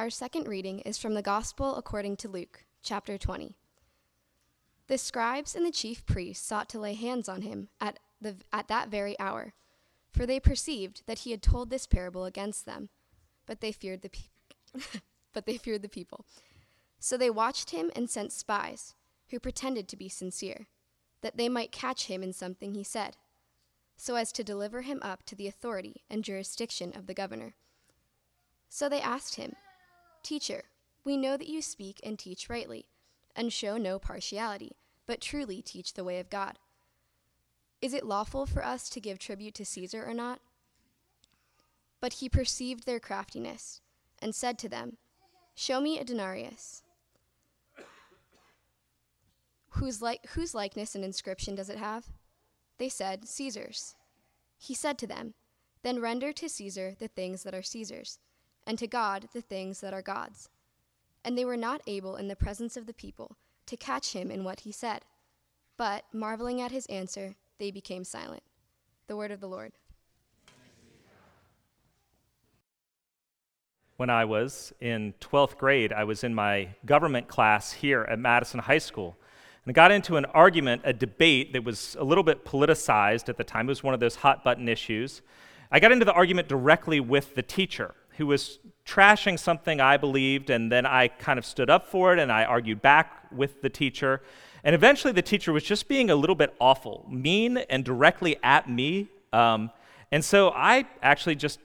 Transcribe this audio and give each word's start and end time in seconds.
Our 0.00 0.08
second 0.08 0.48
reading 0.48 0.78
is 0.78 0.96
from 0.96 1.12
the 1.12 1.20
Gospel 1.20 1.76
according 1.76 2.16
to 2.16 2.28
Luke, 2.30 2.64
chapter 2.82 3.18
20. 3.18 3.54
The 4.86 4.96
scribes 4.96 5.54
and 5.54 5.66
the 5.66 5.70
chief 5.70 6.06
priests 6.06 6.46
sought 6.46 6.70
to 6.70 6.78
lay 6.78 6.94
hands 6.94 7.28
on 7.28 7.42
him 7.42 7.68
at, 7.82 7.98
the, 8.18 8.36
at 8.50 8.68
that 8.68 8.88
very 8.88 9.14
hour, 9.20 9.52
for 10.10 10.24
they 10.24 10.40
perceived 10.40 11.02
that 11.04 11.18
he 11.18 11.32
had 11.32 11.42
told 11.42 11.68
this 11.68 11.86
parable 11.86 12.24
against 12.24 12.64
them, 12.64 12.88
but 13.44 13.60
they 13.60 13.72
feared 13.72 14.00
the, 14.00 14.08
pe- 14.08 15.00
but 15.34 15.44
they 15.44 15.58
feared 15.58 15.82
the 15.82 15.88
people. 15.90 16.24
So 16.98 17.18
they 17.18 17.28
watched 17.28 17.68
him 17.68 17.90
and 17.94 18.08
sent 18.08 18.32
spies, 18.32 18.94
who 19.28 19.38
pretended 19.38 19.86
to 19.88 19.98
be 19.98 20.08
sincere, 20.08 20.68
that 21.20 21.36
they 21.36 21.50
might 21.50 21.72
catch 21.72 22.06
him 22.06 22.22
in 22.22 22.32
something 22.32 22.72
he 22.72 22.84
said, 22.84 23.18
so 23.98 24.14
as 24.14 24.32
to 24.32 24.42
deliver 24.42 24.80
him 24.80 25.00
up 25.02 25.24
to 25.24 25.36
the 25.36 25.46
authority 25.46 26.04
and 26.08 26.24
jurisdiction 26.24 26.90
of 26.96 27.06
the 27.06 27.12
governor. 27.12 27.52
So 28.70 28.88
they 28.88 29.02
asked 29.02 29.34
him, 29.34 29.56
Teacher, 30.22 30.64
we 31.04 31.16
know 31.16 31.36
that 31.36 31.48
you 31.48 31.62
speak 31.62 32.00
and 32.02 32.18
teach 32.18 32.48
rightly, 32.48 32.86
and 33.34 33.52
show 33.52 33.76
no 33.76 33.98
partiality, 33.98 34.76
but 35.06 35.20
truly 35.20 35.62
teach 35.62 35.94
the 35.94 36.04
way 36.04 36.20
of 36.20 36.30
God. 36.30 36.58
Is 37.80 37.94
it 37.94 38.04
lawful 38.04 38.44
for 38.44 38.64
us 38.64 38.90
to 38.90 39.00
give 39.00 39.18
tribute 39.18 39.54
to 39.54 39.64
Caesar 39.64 40.04
or 40.06 40.12
not? 40.12 40.40
But 42.00 42.14
he 42.14 42.28
perceived 42.28 42.84
their 42.84 43.00
craftiness, 43.00 43.80
and 44.20 44.34
said 44.34 44.58
to 44.58 44.68
them, 44.68 44.98
Show 45.54 45.80
me 45.80 45.98
a 45.98 46.04
denarius. 46.04 46.82
Whose, 49.74 50.02
li- 50.02 50.20
whose 50.30 50.54
likeness 50.54 50.94
and 50.94 51.04
inscription 51.04 51.54
does 51.54 51.70
it 51.70 51.78
have? 51.78 52.06
They 52.78 52.88
said, 52.88 53.28
Caesar's. 53.28 53.94
He 54.58 54.74
said 54.74 54.98
to 54.98 55.06
them, 55.06 55.34
Then 55.82 56.00
render 56.00 56.32
to 56.34 56.48
Caesar 56.48 56.94
the 56.98 57.08
things 57.08 57.42
that 57.42 57.54
are 57.54 57.62
Caesar's, 57.62 58.18
and 58.66 58.78
to 58.78 58.86
God 58.86 59.28
the 59.32 59.40
things 59.40 59.80
that 59.80 59.94
are 59.94 60.02
God's. 60.02 60.48
And 61.24 61.36
they 61.36 61.44
were 61.44 61.56
not 61.56 61.82
able 61.86 62.16
in 62.16 62.28
the 62.28 62.36
presence 62.36 62.76
of 62.76 62.86
the 62.86 62.94
people 62.94 63.36
to 63.66 63.76
catch 63.76 64.12
him 64.12 64.30
in 64.30 64.44
what 64.44 64.60
he 64.60 64.72
said. 64.72 65.04
But, 65.76 66.04
marveling 66.12 66.60
at 66.60 66.72
his 66.72 66.86
answer, 66.86 67.36
they 67.58 67.70
became 67.70 68.04
silent. 68.04 68.42
The 69.06 69.16
word 69.16 69.30
of 69.30 69.40
the 69.40 69.48
Lord. 69.48 69.72
When 73.96 74.10
I 74.10 74.24
was 74.24 74.72
in 74.80 75.12
12th 75.20 75.58
grade, 75.58 75.92
I 75.92 76.04
was 76.04 76.24
in 76.24 76.34
my 76.34 76.68
government 76.86 77.28
class 77.28 77.72
here 77.72 78.06
at 78.10 78.18
Madison 78.18 78.60
High 78.60 78.78
School. 78.78 79.16
And 79.64 79.70
I 79.70 79.74
got 79.74 79.92
into 79.92 80.16
an 80.16 80.24
argument, 80.26 80.82
a 80.84 80.92
debate 80.92 81.52
that 81.52 81.64
was 81.64 81.96
a 82.00 82.04
little 82.04 82.24
bit 82.24 82.46
politicized 82.46 83.28
at 83.28 83.36
the 83.36 83.44
time. 83.44 83.66
It 83.66 83.72
was 83.72 83.82
one 83.82 83.92
of 83.92 84.00
those 84.00 84.16
hot 84.16 84.42
button 84.42 84.68
issues. 84.68 85.20
I 85.70 85.80
got 85.80 85.92
into 85.92 86.06
the 86.06 86.14
argument 86.14 86.48
directly 86.48 86.98
with 86.98 87.34
the 87.34 87.42
teacher 87.42 87.94
who 88.16 88.26
was 88.26 88.58
trashing 88.86 89.38
something 89.38 89.80
I 89.80 89.96
believed, 89.96 90.50
and 90.50 90.70
then 90.70 90.86
I 90.86 91.08
kind 91.08 91.38
of 91.38 91.46
stood 91.46 91.70
up 91.70 91.86
for 91.86 92.12
it 92.12 92.18
and 92.18 92.30
I 92.30 92.44
argued 92.44 92.82
back 92.82 93.26
with 93.30 93.62
the 93.62 93.70
teacher. 93.70 94.22
And 94.62 94.74
eventually, 94.74 95.12
the 95.12 95.22
teacher 95.22 95.52
was 95.52 95.62
just 95.62 95.88
being 95.88 96.10
a 96.10 96.14
little 96.14 96.34
bit 96.34 96.54
awful, 96.60 97.06
mean, 97.10 97.58
and 97.58 97.84
directly 97.84 98.36
at 98.42 98.68
me. 98.68 99.08
Um, 99.32 99.70
and 100.12 100.24
so 100.24 100.50
I 100.50 100.86
actually 101.02 101.36
just 101.36 101.60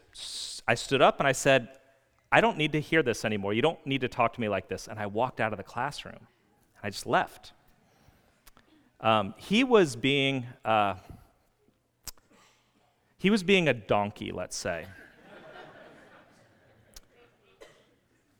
I 0.67 0.75
stood 0.75 1.01
up 1.01 1.19
and 1.19 1.27
I 1.27 1.33
said, 1.33 1.67
"I 2.31 2.41
don't 2.41 2.57
need 2.57 2.71
to 2.71 2.79
hear 2.79 3.03
this 3.03 3.25
anymore. 3.25 3.53
You 3.53 3.61
don't 3.61 3.85
need 3.85 4.01
to 4.01 4.07
talk 4.07 4.33
to 4.33 4.41
me 4.41 4.47
like 4.47 4.69
this." 4.69 4.87
And 4.87 4.99
I 4.99 5.07
walked 5.07 5.41
out 5.41 5.51
of 5.51 5.57
the 5.57 5.63
classroom. 5.63 6.27
I 6.81 6.89
just 6.89 7.05
left. 7.05 7.53
Um, 9.01 9.33
he 9.37 9.63
was 9.63 9.95
being 9.95 10.45
uh, 10.63 10.95
he 13.17 13.29
was 13.29 13.43
being 13.43 13.67
a 13.67 13.73
donkey, 13.73 14.31
let's 14.31 14.55
say. 14.55 14.85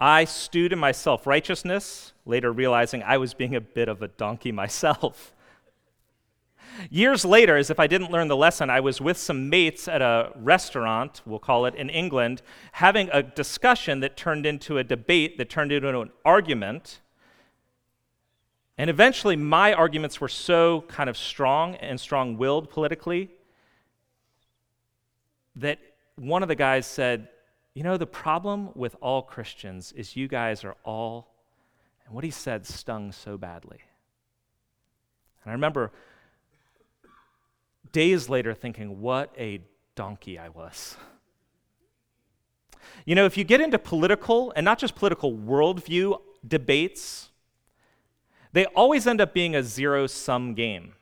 I 0.06 0.26
stewed 0.26 0.72
in 0.72 0.78
my 0.78 0.92
self 0.92 1.26
righteousness, 1.26 2.14
later 2.28 2.52
realizing 2.52 3.02
I 3.02 3.18
was 3.18 3.34
being 3.34 3.56
a 3.56 3.60
bit 3.60 3.90
of 3.90 4.04
a 4.04 4.08
donkey 4.08 4.52
myself. 4.52 5.34
Years 6.92 7.26
later, 7.26 7.58
as 7.58 7.72
if 7.72 7.80
I 7.80 7.88
didn't 7.88 8.12
learn 8.12 8.28
the 8.28 8.36
lesson, 8.36 8.70
I 8.70 8.82
was 8.82 9.02
with 9.02 9.18
some 9.18 9.50
mates 9.50 9.88
at 9.88 10.04
a 10.04 10.32
restaurant, 10.36 11.24
we'll 11.26 11.40
call 11.40 11.66
it 11.66 11.74
in 11.74 11.90
England, 11.90 12.44
having 12.74 13.10
a 13.14 13.24
discussion 13.24 14.00
that 14.02 14.16
turned 14.16 14.46
into 14.46 14.78
a 14.78 14.84
debate, 14.84 15.40
that 15.40 15.50
turned 15.50 15.72
into 15.72 16.00
an 16.00 16.12
argument. 16.24 17.02
And 18.78 18.92
eventually, 18.92 19.36
my 19.36 19.74
arguments 19.74 20.22
were 20.22 20.28
so 20.28 20.82
kind 20.88 21.10
of 21.10 21.18
strong 21.18 21.78
and 21.78 22.00
strong 22.00 22.38
willed 22.38 22.70
politically 22.70 23.32
that 25.56 25.80
one 26.16 26.44
of 26.44 26.48
the 26.48 26.56
guys 26.56 26.86
said, 26.86 27.28
You 27.76 27.84
know, 27.84 27.98
the 27.98 28.08
problem 28.08 28.70
with 28.74 28.96
all 29.02 29.22
Christians 29.22 29.92
is 29.92 30.16
you 30.16 30.30
guys 30.30 30.64
are 30.64 30.78
all, 30.86 31.36
and 32.06 32.16
what 32.16 32.24
he 32.24 32.32
said 32.32 32.66
stung 32.66 33.12
so 33.12 33.38
badly. 33.38 33.80
And 35.44 35.52
I 35.52 35.54
remember 35.54 35.92
days 37.92 38.30
later 38.30 38.54
thinking, 38.54 39.02
What 39.02 39.34
a 39.38 39.62
donkey 39.96 40.40
I 40.40 40.50
was. 40.50 40.96
You 43.04 43.14
know, 43.14 43.26
if 43.26 43.38
you 43.38 43.44
get 43.44 43.60
into 43.60 43.78
political, 43.78 44.54
and 44.56 44.64
not 44.64 44.80
just 44.80 44.96
political 44.96 45.34
worldview 45.34 46.18
debates, 46.48 47.30
they 48.54 48.66
always 48.68 49.06
end 49.06 49.20
up 49.20 49.34
being 49.34 49.54
a 49.54 49.62
zero 49.62 50.08
sum 50.08 50.54
game. 50.54 50.94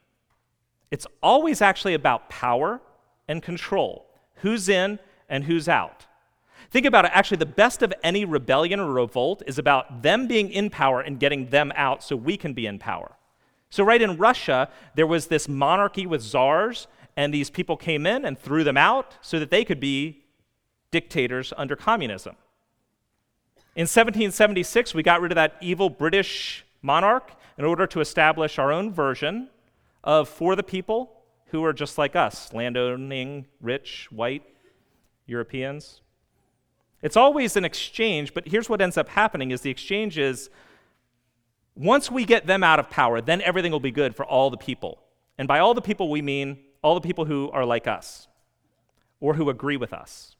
It's 0.89 1.05
always 1.21 1.61
actually 1.61 1.93
about 1.93 2.29
power 2.29 2.81
and 3.27 3.43
control 3.43 4.07
who's 4.37 4.69
in 4.69 4.97
and 5.29 5.43
who's 5.43 5.69
out. 5.69 6.07
Think 6.73 6.87
about 6.87 7.05
it. 7.05 7.11
Actually, 7.13 7.37
the 7.37 7.45
best 7.45 7.83
of 7.83 7.93
any 8.01 8.25
rebellion 8.25 8.79
or 8.79 8.91
revolt 8.91 9.43
is 9.45 9.59
about 9.59 10.01
them 10.01 10.25
being 10.25 10.49
in 10.49 10.71
power 10.71 11.01
and 11.01 11.19
getting 11.19 11.51
them 11.51 11.71
out 11.75 12.03
so 12.03 12.15
we 12.15 12.35
can 12.35 12.53
be 12.53 12.65
in 12.65 12.79
power. 12.79 13.11
So, 13.69 13.83
right 13.83 14.01
in 14.01 14.17
Russia, 14.17 14.71
there 14.95 15.05
was 15.05 15.27
this 15.27 15.47
monarchy 15.47 16.07
with 16.07 16.23
czars, 16.23 16.87
and 17.15 17.31
these 17.31 17.51
people 17.51 17.77
came 17.77 18.07
in 18.07 18.25
and 18.25 18.39
threw 18.39 18.63
them 18.63 18.75
out 18.75 19.19
so 19.21 19.37
that 19.37 19.51
they 19.51 19.63
could 19.63 19.79
be 19.79 20.25
dictators 20.89 21.53
under 21.57 21.75
communism. 21.75 22.35
In 23.75 23.83
1776, 23.83 24.95
we 24.95 25.03
got 25.03 25.21
rid 25.21 25.31
of 25.31 25.35
that 25.35 25.57
evil 25.61 25.91
British 25.91 26.65
monarch 26.81 27.33
in 27.59 27.65
order 27.65 27.85
to 27.85 27.99
establish 27.99 28.57
our 28.57 28.71
own 28.71 28.91
version 28.91 29.47
of 30.03 30.27
for 30.27 30.55
the 30.55 30.63
people 30.63 31.21
who 31.49 31.63
are 31.63 31.73
just 31.73 31.99
like 31.99 32.15
us 32.15 32.51
landowning, 32.51 33.45
rich, 33.61 34.07
white 34.09 34.41
Europeans. 35.27 36.01
It's 37.03 37.17
always 37.17 37.57
an 37.57 37.65
exchange, 37.65 38.33
but 38.33 38.47
here's 38.47 38.69
what 38.69 38.81
ends 38.81 38.97
up 38.97 39.09
happening 39.09 39.51
is 39.51 39.61
the 39.61 39.69
exchange 39.69 40.17
is 40.17 40.49
once 41.75 42.09
we 42.09 42.23
get 42.23 42.47
them 42.47 42.63
out 42.63 42.79
of 42.79 42.89
power, 42.89 43.19
then 43.19 43.41
everything 43.41 43.73
will 43.73 43.81
be 43.81 43.91
good 43.91 44.15
for 44.15 44.25
all 44.25 44.49
the 44.49 44.57
people. 44.57 44.99
And 45.37 45.47
by 45.47 45.59
all 45.59 45.73
the 45.73 45.81
people, 45.81 46.09
we 46.09 46.21
mean 46.21 46.59
all 46.81 46.95
the 46.95 47.01
people 47.01 47.25
who 47.25 47.51
are 47.51 47.65
like 47.65 47.87
us 47.87 48.27
or 49.19 49.33
who 49.33 49.49
agree 49.49 49.75
with 49.75 49.91
us. 49.91 50.37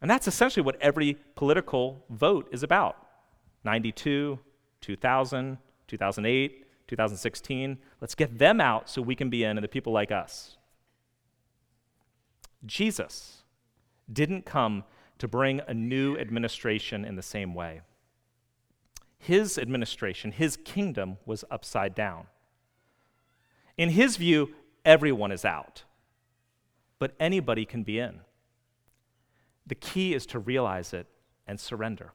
And 0.00 0.08
that's 0.08 0.28
essentially 0.28 0.62
what 0.62 0.80
every 0.80 1.18
political 1.34 2.04
vote 2.08 2.48
is 2.52 2.62
about 2.62 2.96
92, 3.64 4.38
2000, 4.80 5.58
2008, 5.88 6.64
2016. 6.86 7.78
Let's 8.00 8.14
get 8.14 8.38
them 8.38 8.60
out 8.60 8.88
so 8.88 9.02
we 9.02 9.16
can 9.16 9.28
be 9.28 9.42
in 9.42 9.56
and 9.58 9.64
the 9.64 9.68
people 9.68 9.92
like 9.92 10.12
us. 10.12 10.56
Jesus 12.64 13.42
didn't 14.12 14.46
come 14.46 14.84
to 15.18 15.28
bring 15.28 15.60
a 15.66 15.74
new 15.74 16.16
administration 16.16 17.04
in 17.04 17.16
the 17.16 17.22
same 17.22 17.54
way. 17.54 17.80
His 19.18 19.58
administration, 19.58 20.32
his 20.32 20.56
kingdom 20.56 21.18
was 21.26 21.44
upside 21.50 21.94
down. 21.94 22.26
In 23.76 23.90
his 23.90 24.16
view, 24.16 24.54
everyone 24.84 25.32
is 25.32 25.44
out, 25.44 25.84
but 26.98 27.14
anybody 27.18 27.64
can 27.64 27.82
be 27.82 27.98
in. 27.98 28.20
The 29.66 29.74
key 29.74 30.14
is 30.14 30.24
to 30.26 30.38
realize 30.38 30.92
it 30.92 31.06
and 31.46 31.58
surrender. 31.60 32.12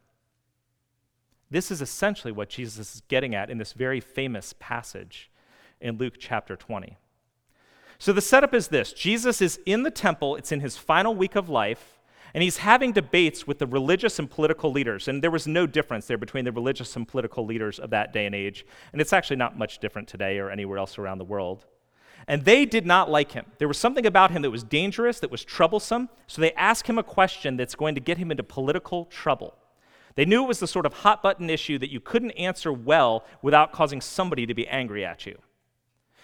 This 1.49 1.69
is 1.69 1.81
essentially 1.81 2.31
what 2.31 2.49
Jesus 2.49 2.95
is 2.95 3.01
getting 3.07 3.35
at 3.35 3.49
in 3.49 3.59
this 3.59 3.73
very 3.73 3.99
famous 3.99 4.55
passage 4.59 5.29
in 5.79 5.97
Luke 5.97 6.15
chapter 6.17 6.55
20. 6.55 6.97
So 7.99 8.11
the 8.11 8.21
setup 8.21 8.53
is 8.53 8.69
this 8.69 8.91
Jesus 8.91 9.41
is 9.41 9.59
in 9.65 9.83
the 9.83 9.91
temple, 9.91 10.35
it's 10.35 10.51
in 10.51 10.61
his 10.61 10.77
final 10.77 11.13
week 11.13 11.35
of 11.35 11.49
life, 11.49 11.99
and 12.33 12.41
he's 12.41 12.57
having 12.57 12.91
debates 12.91 13.45
with 13.45 13.59
the 13.59 13.67
religious 13.67 14.17
and 14.17 14.29
political 14.29 14.71
leaders. 14.71 15.07
And 15.07 15.23
there 15.23 15.29
was 15.29 15.45
no 15.45 15.67
difference 15.67 16.07
there 16.07 16.17
between 16.17 16.45
the 16.45 16.51
religious 16.51 16.95
and 16.95 17.07
political 17.07 17.45
leaders 17.45 17.77
of 17.77 17.91
that 17.91 18.11
day 18.11 18.25
and 18.25 18.33
age. 18.33 18.65
And 18.91 18.99
it's 18.99 19.13
actually 19.13 19.35
not 19.35 19.57
much 19.57 19.77
different 19.77 20.07
today 20.07 20.39
or 20.39 20.49
anywhere 20.49 20.79
else 20.79 20.97
around 20.97 21.19
the 21.19 21.25
world. 21.25 21.65
And 22.27 22.43
they 22.43 22.65
did 22.65 22.85
not 22.85 23.11
like 23.11 23.33
him. 23.33 23.45
There 23.59 23.67
was 23.67 23.77
something 23.77 24.05
about 24.05 24.31
him 24.31 24.41
that 24.41 24.49
was 24.49 24.63
dangerous, 24.63 25.19
that 25.19 25.29
was 25.29 25.45
troublesome. 25.45 26.09
So 26.25 26.41
they 26.41 26.53
asked 26.53 26.87
him 26.87 26.97
a 26.97 27.03
question 27.03 27.57
that's 27.57 27.75
going 27.75 27.95
to 27.95 28.01
get 28.01 28.17
him 28.17 28.31
into 28.31 28.43
political 28.43 29.05
trouble. 29.05 29.55
They 30.15 30.25
knew 30.25 30.43
it 30.43 30.47
was 30.47 30.59
the 30.59 30.67
sort 30.67 30.85
of 30.85 30.93
hot 30.93 31.21
button 31.21 31.49
issue 31.49 31.77
that 31.79 31.91
you 31.91 31.99
couldn't 31.99 32.31
answer 32.31 32.71
well 32.71 33.25
without 33.41 33.73
causing 33.73 33.99
somebody 33.99 34.45
to 34.45 34.53
be 34.53 34.67
angry 34.67 35.05
at 35.05 35.25
you. 35.25 35.37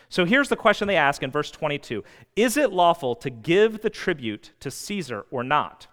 So 0.09 0.25
here's 0.25 0.49
the 0.49 0.55
question 0.55 0.87
they 0.87 0.95
ask 0.95 1.21
in 1.21 1.31
verse 1.31 1.51
22 1.51 2.03
Is 2.35 2.57
it 2.57 2.71
lawful 2.71 3.15
to 3.17 3.29
give 3.29 3.81
the 3.81 3.89
tribute 3.89 4.51
to 4.59 4.71
Caesar 4.71 5.25
or 5.29 5.43
not? 5.43 5.87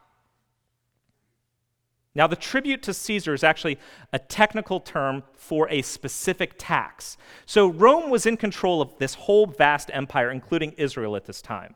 Now, 2.17 2.27
the 2.27 2.35
tribute 2.35 2.83
to 2.85 2.95
Caesar 2.95 3.35
is 3.35 3.45
actually 3.45 3.79
a 4.11 4.19
technical 4.19 4.81
term 4.81 5.23
for 5.35 5.69
a 5.69 5.83
specific 5.83 6.55
tax. 6.57 7.19
So, 7.45 7.69
Rome 7.69 8.09
was 8.09 8.25
in 8.25 8.39
control 8.39 8.81
of 8.81 8.97
this 8.97 9.13
whole 9.13 9.45
vast 9.47 9.91
empire, 9.93 10.31
including 10.31 10.73
Israel 10.79 11.15
at 11.15 11.27
this 11.27 11.43
time. 11.43 11.75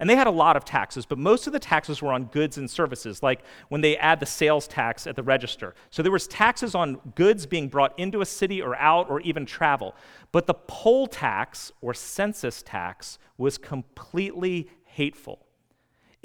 And 0.00 0.10
they 0.10 0.16
had 0.16 0.26
a 0.26 0.32
lot 0.32 0.56
of 0.56 0.64
taxes, 0.64 1.06
but 1.06 1.18
most 1.18 1.46
of 1.46 1.52
the 1.52 1.60
taxes 1.60 2.02
were 2.02 2.12
on 2.12 2.24
goods 2.24 2.58
and 2.58 2.68
services, 2.68 3.22
like 3.22 3.44
when 3.68 3.80
they 3.80 3.96
add 3.98 4.18
the 4.18 4.26
sales 4.26 4.66
tax 4.66 5.06
at 5.06 5.14
the 5.14 5.22
register. 5.22 5.76
So 5.90 6.02
there 6.02 6.10
was 6.10 6.26
taxes 6.26 6.74
on 6.74 6.96
goods 7.14 7.46
being 7.46 7.68
brought 7.68 7.96
into 7.96 8.22
a 8.22 8.26
city 8.26 8.60
or 8.60 8.74
out 8.74 9.08
or 9.08 9.20
even 9.20 9.46
travel. 9.46 9.94
But 10.32 10.48
the 10.48 10.54
poll 10.54 11.06
tax 11.06 11.70
or 11.80 11.94
census 11.94 12.60
tax 12.60 13.20
was 13.38 13.56
completely 13.56 14.68
hateful. 14.82 15.46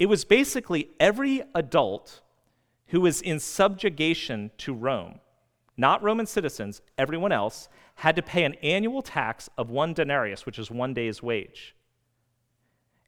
It 0.00 0.06
was 0.06 0.24
basically 0.24 0.88
every 0.98 1.44
adult 1.54 2.22
who 2.92 3.00
was 3.00 3.22
in 3.22 3.40
subjugation 3.40 4.50
to 4.58 4.74
Rome, 4.74 5.18
not 5.78 6.02
Roman 6.02 6.26
citizens, 6.26 6.82
everyone 6.98 7.32
else, 7.32 7.70
had 7.96 8.14
to 8.16 8.22
pay 8.22 8.44
an 8.44 8.52
annual 8.62 9.00
tax 9.00 9.48
of 9.56 9.70
one 9.70 9.94
denarius, 9.94 10.44
which 10.44 10.58
is 10.58 10.70
one 10.70 10.92
day's 10.92 11.22
wage. 11.22 11.74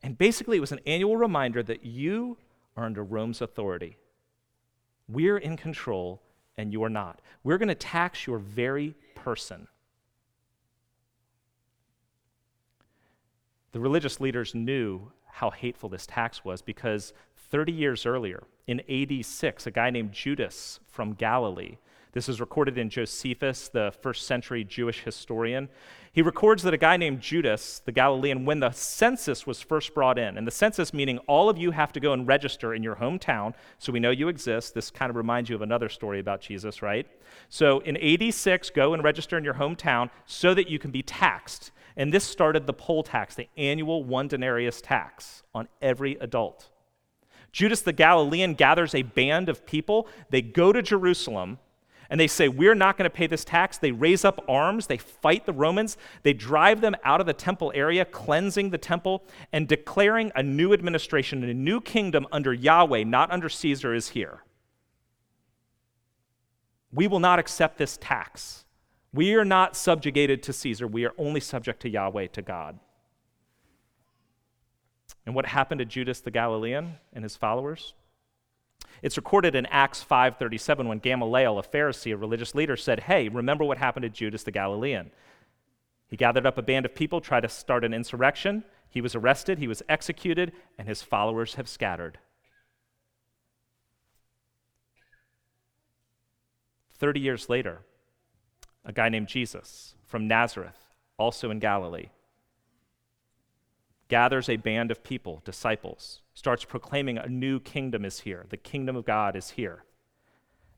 And 0.02 0.16
basically, 0.16 0.56
it 0.56 0.60
was 0.60 0.72
an 0.72 0.80
annual 0.86 1.18
reminder 1.18 1.62
that 1.62 1.84
you 1.84 2.38
are 2.78 2.86
under 2.86 3.04
Rome's 3.04 3.42
authority. 3.42 3.98
We're 5.06 5.36
in 5.36 5.58
control, 5.58 6.22
and 6.56 6.72
you 6.72 6.82
are 6.82 6.88
not. 6.88 7.20
We're 7.42 7.58
going 7.58 7.68
to 7.68 7.74
tax 7.74 8.26
your 8.26 8.38
very 8.38 8.94
person. 9.14 9.68
The 13.72 13.80
religious 13.80 14.18
leaders 14.18 14.54
knew 14.54 15.12
how 15.26 15.50
hateful 15.50 15.90
this 15.90 16.06
tax 16.06 16.42
was 16.42 16.62
because 16.62 17.12
30 17.54 17.70
years 17.70 18.04
earlier, 18.04 18.42
in 18.66 18.80
AD 18.90 19.24
6, 19.24 19.68
a 19.68 19.70
guy 19.70 19.88
named 19.88 20.10
Judas 20.10 20.80
from 20.88 21.12
Galilee, 21.12 21.76
this 22.14 22.28
is 22.28 22.40
recorded 22.40 22.78
in 22.78 22.90
Josephus, 22.90 23.68
the 23.68 23.92
first 24.00 24.28
century 24.28 24.62
Jewish 24.62 25.02
historian. 25.02 25.68
He 26.12 26.22
records 26.22 26.62
that 26.62 26.72
a 26.72 26.78
guy 26.78 26.96
named 26.96 27.20
Judas, 27.20 27.82
the 27.84 27.90
Galilean, 27.90 28.44
when 28.44 28.60
the 28.60 28.70
census 28.70 29.48
was 29.48 29.60
first 29.60 29.94
brought 29.94 30.16
in, 30.16 30.38
and 30.38 30.46
the 30.46 30.52
census 30.52 30.94
meaning 30.94 31.18
all 31.26 31.48
of 31.48 31.58
you 31.58 31.72
have 31.72 31.92
to 31.92 31.98
go 31.98 32.12
and 32.12 32.24
register 32.24 32.72
in 32.72 32.84
your 32.84 32.94
hometown, 32.94 33.52
so 33.78 33.92
we 33.92 33.98
know 33.98 34.10
you 34.10 34.28
exist. 34.28 34.74
This 34.74 34.92
kind 34.92 35.10
of 35.10 35.16
reminds 35.16 35.50
you 35.50 35.56
of 35.56 35.62
another 35.62 35.88
story 35.88 36.20
about 36.20 36.40
Jesus, 36.40 36.82
right? 36.82 37.04
So 37.48 37.80
in 37.80 37.96
86, 37.96 38.70
go 38.70 38.94
and 38.94 39.02
register 39.02 39.36
in 39.36 39.42
your 39.42 39.54
hometown 39.54 40.08
so 40.24 40.54
that 40.54 40.68
you 40.68 40.78
can 40.78 40.92
be 40.92 41.02
taxed. 41.02 41.72
And 41.96 42.12
this 42.12 42.24
started 42.24 42.68
the 42.68 42.72
poll 42.72 43.02
tax, 43.02 43.34
the 43.34 43.48
annual 43.56 44.04
one 44.04 44.28
denarius 44.28 44.80
tax 44.80 45.42
on 45.52 45.66
every 45.82 46.14
adult. 46.20 46.70
Judas 47.54 47.82
the 47.82 47.92
Galilean 47.92 48.54
gathers 48.54 48.96
a 48.96 49.02
band 49.02 49.48
of 49.48 49.64
people. 49.64 50.08
They 50.28 50.42
go 50.42 50.72
to 50.72 50.82
Jerusalem 50.82 51.60
and 52.10 52.18
they 52.18 52.26
say, 52.26 52.48
We're 52.48 52.74
not 52.74 52.98
going 52.98 53.08
to 53.08 53.16
pay 53.16 53.28
this 53.28 53.44
tax. 53.44 53.78
They 53.78 53.92
raise 53.92 54.24
up 54.24 54.44
arms. 54.48 54.88
They 54.88 54.96
fight 54.96 55.46
the 55.46 55.52
Romans. 55.52 55.96
They 56.24 56.32
drive 56.32 56.80
them 56.80 56.96
out 57.04 57.20
of 57.20 57.28
the 57.28 57.32
temple 57.32 57.70
area, 57.72 58.04
cleansing 58.06 58.70
the 58.70 58.78
temple 58.78 59.22
and 59.52 59.68
declaring 59.68 60.32
a 60.34 60.42
new 60.42 60.72
administration, 60.72 61.44
a 61.44 61.54
new 61.54 61.80
kingdom 61.80 62.26
under 62.32 62.52
Yahweh, 62.52 63.04
not 63.04 63.30
under 63.30 63.48
Caesar, 63.48 63.94
is 63.94 64.08
here. 64.08 64.42
We 66.92 67.06
will 67.06 67.20
not 67.20 67.38
accept 67.38 67.78
this 67.78 67.96
tax. 68.00 68.64
We 69.12 69.36
are 69.36 69.44
not 69.44 69.76
subjugated 69.76 70.42
to 70.42 70.52
Caesar. 70.52 70.88
We 70.88 71.04
are 71.04 71.14
only 71.16 71.38
subject 71.38 71.82
to 71.82 71.88
Yahweh, 71.88 72.26
to 72.32 72.42
God. 72.42 72.80
And 75.26 75.34
what 75.34 75.46
happened 75.46 75.78
to 75.78 75.84
Judas 75.84 76.20
the 76.20 76.30
Galilean 76.30 76.98
and 77.12 77.24
his 77.24 77.36
followers? 77.36 77.94
It's 79.02 79.16
recorded 79.16 79.54
in 79.54 79.66
Acts 79.66 80.02
5:37 80.02 80.86
when 80.86 80.98
Gamaliel, 80.98 81.58
a 81.58 81.62
Pharisee, 81.62 82.12
a 82.12 82.16
religious 82.16 82.54
leader, 82.54 82.76
said, 82.76 83.00
"Hey, 83.00 83.28
remember 83.28 83.64
what 83.64 83.78
happened 83.78 84.04
to 84.04 84.10
Judas 84.10 84.44
the 84.44 84.50
Galilean? 84.50 85.10
He 86.08 86.16
gathered 86.16 86.46
up 86.46 86.58
a 86.58 86.62
band 86.62 86.84
of 86.84 86.94
people, 86.94 87.20
tried 87.20 87.40
to 87.40 87.48
start 87.48 87.84
an 87.84 87.94
insurrection. 87.94 88.64
He 88.88 89.00
was 89.00 89.14
arrested, 89.14 89.58
he 89.58 89.68
was 89.68 89.82
executed, 89.88 90.52
and 90.78 90.86
his 90.86 91.02
followers 91.02 91.54
have 91.54 91.68
scattered." 91.68 92.18
30 96.92 97.20
years 97.20 97.48
later, 97.48 97.84
a 98.84 98.92
guy 98.92 99.08
named 99.08 99.28
Jesus 99.28 99.96
from 100.04 100.28
Nazareth, 100.28 100.94
also 101.18 101.50
in 101.50 101.58
Galilee, 101.58 102.10
gathers 104.08 104.48
a 104.48 104.56
band 104.56 104.90
of 104.90 105.02
people, 105.02 105.42
disciples, 105.44 106.20
starts 106.34 106.64
proclaiming 106.64 107.18
a 107.18 107.28
new 107.28 107.60
kingdom 107.60 108.04
is 108.04 108.20
here, 108.20 108.46
the 108.50 108.56
kingdom 108.56 108.96
of 108.96 109.04
God 109.04 109.36
is 109.36 109.50
here. 109.50 109.84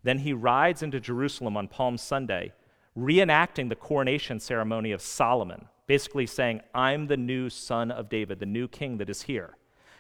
Then 0.02 0.18
he 0.18 0.32
rides 0.32 0.82
into 0.82 1.00
Jerusalem 1.00 1.56
on 1.56 1.68
Palm 1.68 1.98
Sunday, 1.98 2.52
reenacting 2.96 3.68
the 3.68 3.74
coronation 3.74 4.38
ceremony 4.38 4.92
of 4.92 5.02
Solomon, 5.02 5.66
basically 5.86 6.26
saying, 6.26 6.60
I'm 6.74 7.06
the 7.06 7.16
new 7.16 7.50
son 7.50 7.90
of 7.90 8.08
David, 8.08 8.38
the 8.38 8.46
new 8.46 8.68
king 8.68 8.98
that 8.98 9.10
is 9.10 9.22
here. 9.22 9.56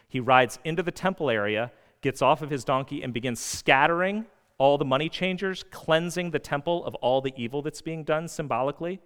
He 0.08 0.20
rides 0.20 0.58
into 0.64 0.82
the 0.82 0.92
temple 0.92 1.28
area, 1.28 1.72
gets 2.00 2.22
off 2.22 2.42
of 2.42 2.50
his 2.50 2.64
donkey, 2.64 3.02
and 3.02 3.12
begins 3.12 3.40
scattering 3.40 4.26
all 4.58 4.78
the 4.78 4.84
money 4.84 5.08
changers, 5.08 5.64
cleansing 5.70 6.30
the 6.30 6.38
temple 6.38 6.84
of 6.84 6.94
all 6.96 7.20
the 7.20 7.34
evil 7.36 7.62
that's 7.62 7.82
being 7.82 8.04
done 8.04 8.28
symbolically? 8.28 9.00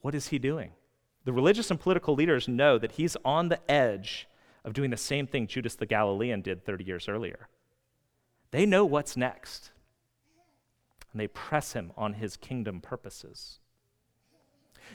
What 0.00 0.14
is 0.14 0.28
he 0.28 0.38
doing? 0.38 0.72
The 1.24 1.32
religious 1.32 1.70
and 1.70 1.78
political 1.78 2.14
leaders 2.14 2.48
know 2.48 2.78
that 2.78 2.92
he's 2.92 3.16
on 3.24 3.48
the 3.48 3.60
edge 3.70 4.28
of 4.64 4.72
doing 4.72 4.90
the 4.90 4.96
same 4.96 5.26
thing 5.26 5.46
Judas 5.46 5.74
the 5.74 5.86
Galilean 5.86 6.42
did 6.42 6.64
30 6.64 6.84
years 6.84 7.08
earlier. 7.08 7.48
They 8.50 8.66
know 8.66 8.84
what's 8.84 9.16
next, 9.16 9.70
and 11.12 11.20
they 11.20 11.28
press 11.28 11.72
him 11.72 11.92
on 11.96 12.14
his 12.14 12.36
kingdom 12.36 12.80
purposes. 12.80 13.60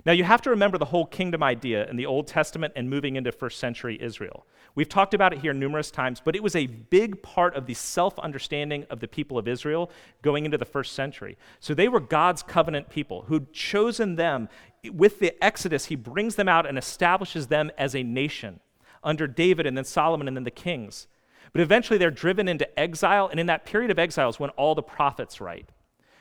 Now, 0.05 0.11
you 0.11 0.23
have 0.23 0.41
to 0.43 0.49
remember 0.49 0.77
the 0.77 0.85
whole 0.85 1.05
kingdom 1.05 1.43
idea 1.43 1.87
in 1.89 1.95
the 1.95 2.05
Old 2.05 2.27
Testament 2.27 2.73
and 2.75 2.89
moving 2.89 3.15
into 3.15 3.31
first 3.31 3.59
century 3.59 3.97
Israel. 4.01 4.45
We've 4.75 4.89
talked 4.89 5.13
about 5.13 5.31
it 5.31 5.39
here 5.39 5.53
numerous 5.53 5.89
times, 5.89 6.21
but 6.23 6.35
it 6.35 6.43
was 6.43 6.55
a 6.55 6.67
big 6.67 7.23
part 7.23 7.55
of 7.55 7.65
the 7.65 7.73
self 7.73 8.19
understanding 8.19 8.85
of 8.89 8.99
the 8.99 9.07
people 9.07 9.37
of 9.37 9.47
Israel 9.47 9.89
going 10.21 10.45
into 10.45 10.57
the 10.57 10.65
first 10.65 10.93
century. 10.93 11.37
So 11.59 11.73
they 11.73 11.87
were 11.87 12.01
God's 12.01 12.43
covenant 12.43 12.89
people 12.89 13.23
who'd 13.27 13.53
chosen 13.53 14.15
them. 14.15 14.49
With 14.91 15.19
the 15.19 15.41
Exodus, 15.43 15.85
he 15.85 15.95
brings 15.95 16.35
them 16.35 16.49
out 16.49 16.65
and 16.67 16.77
establishes 16.77 17.47
them 17.47 17.71
as 17.77 17.95
a 17.95 18.03
nation 18.03 18.59
under 19.03 19.27
David 19.27 19.65
and 19.65 19.77
then 19.77 19.85
Solomon 19.85 20.27
and 20.27 20.35
then 20.35 20.43
the 20.43 20.51
kings. 20.51 21.07
But 21.53 21.61
eventually 21.61 21.97
they're 21.97 22.11
driven 22.11 22.49
into 22.49 22.77
exile, 22.77 23.29
and 23.29 23.39
in 23.39 23.45
that 23.45 23.65
period 23.65 23.89
of 23.89 23.97
exile 23.97 24.29
is 24.29 24.39
when 24.39 24.49
all 24.51 24.75
the 24.75 24.83
prophets 24.83 25.39
write. 25.39 25.69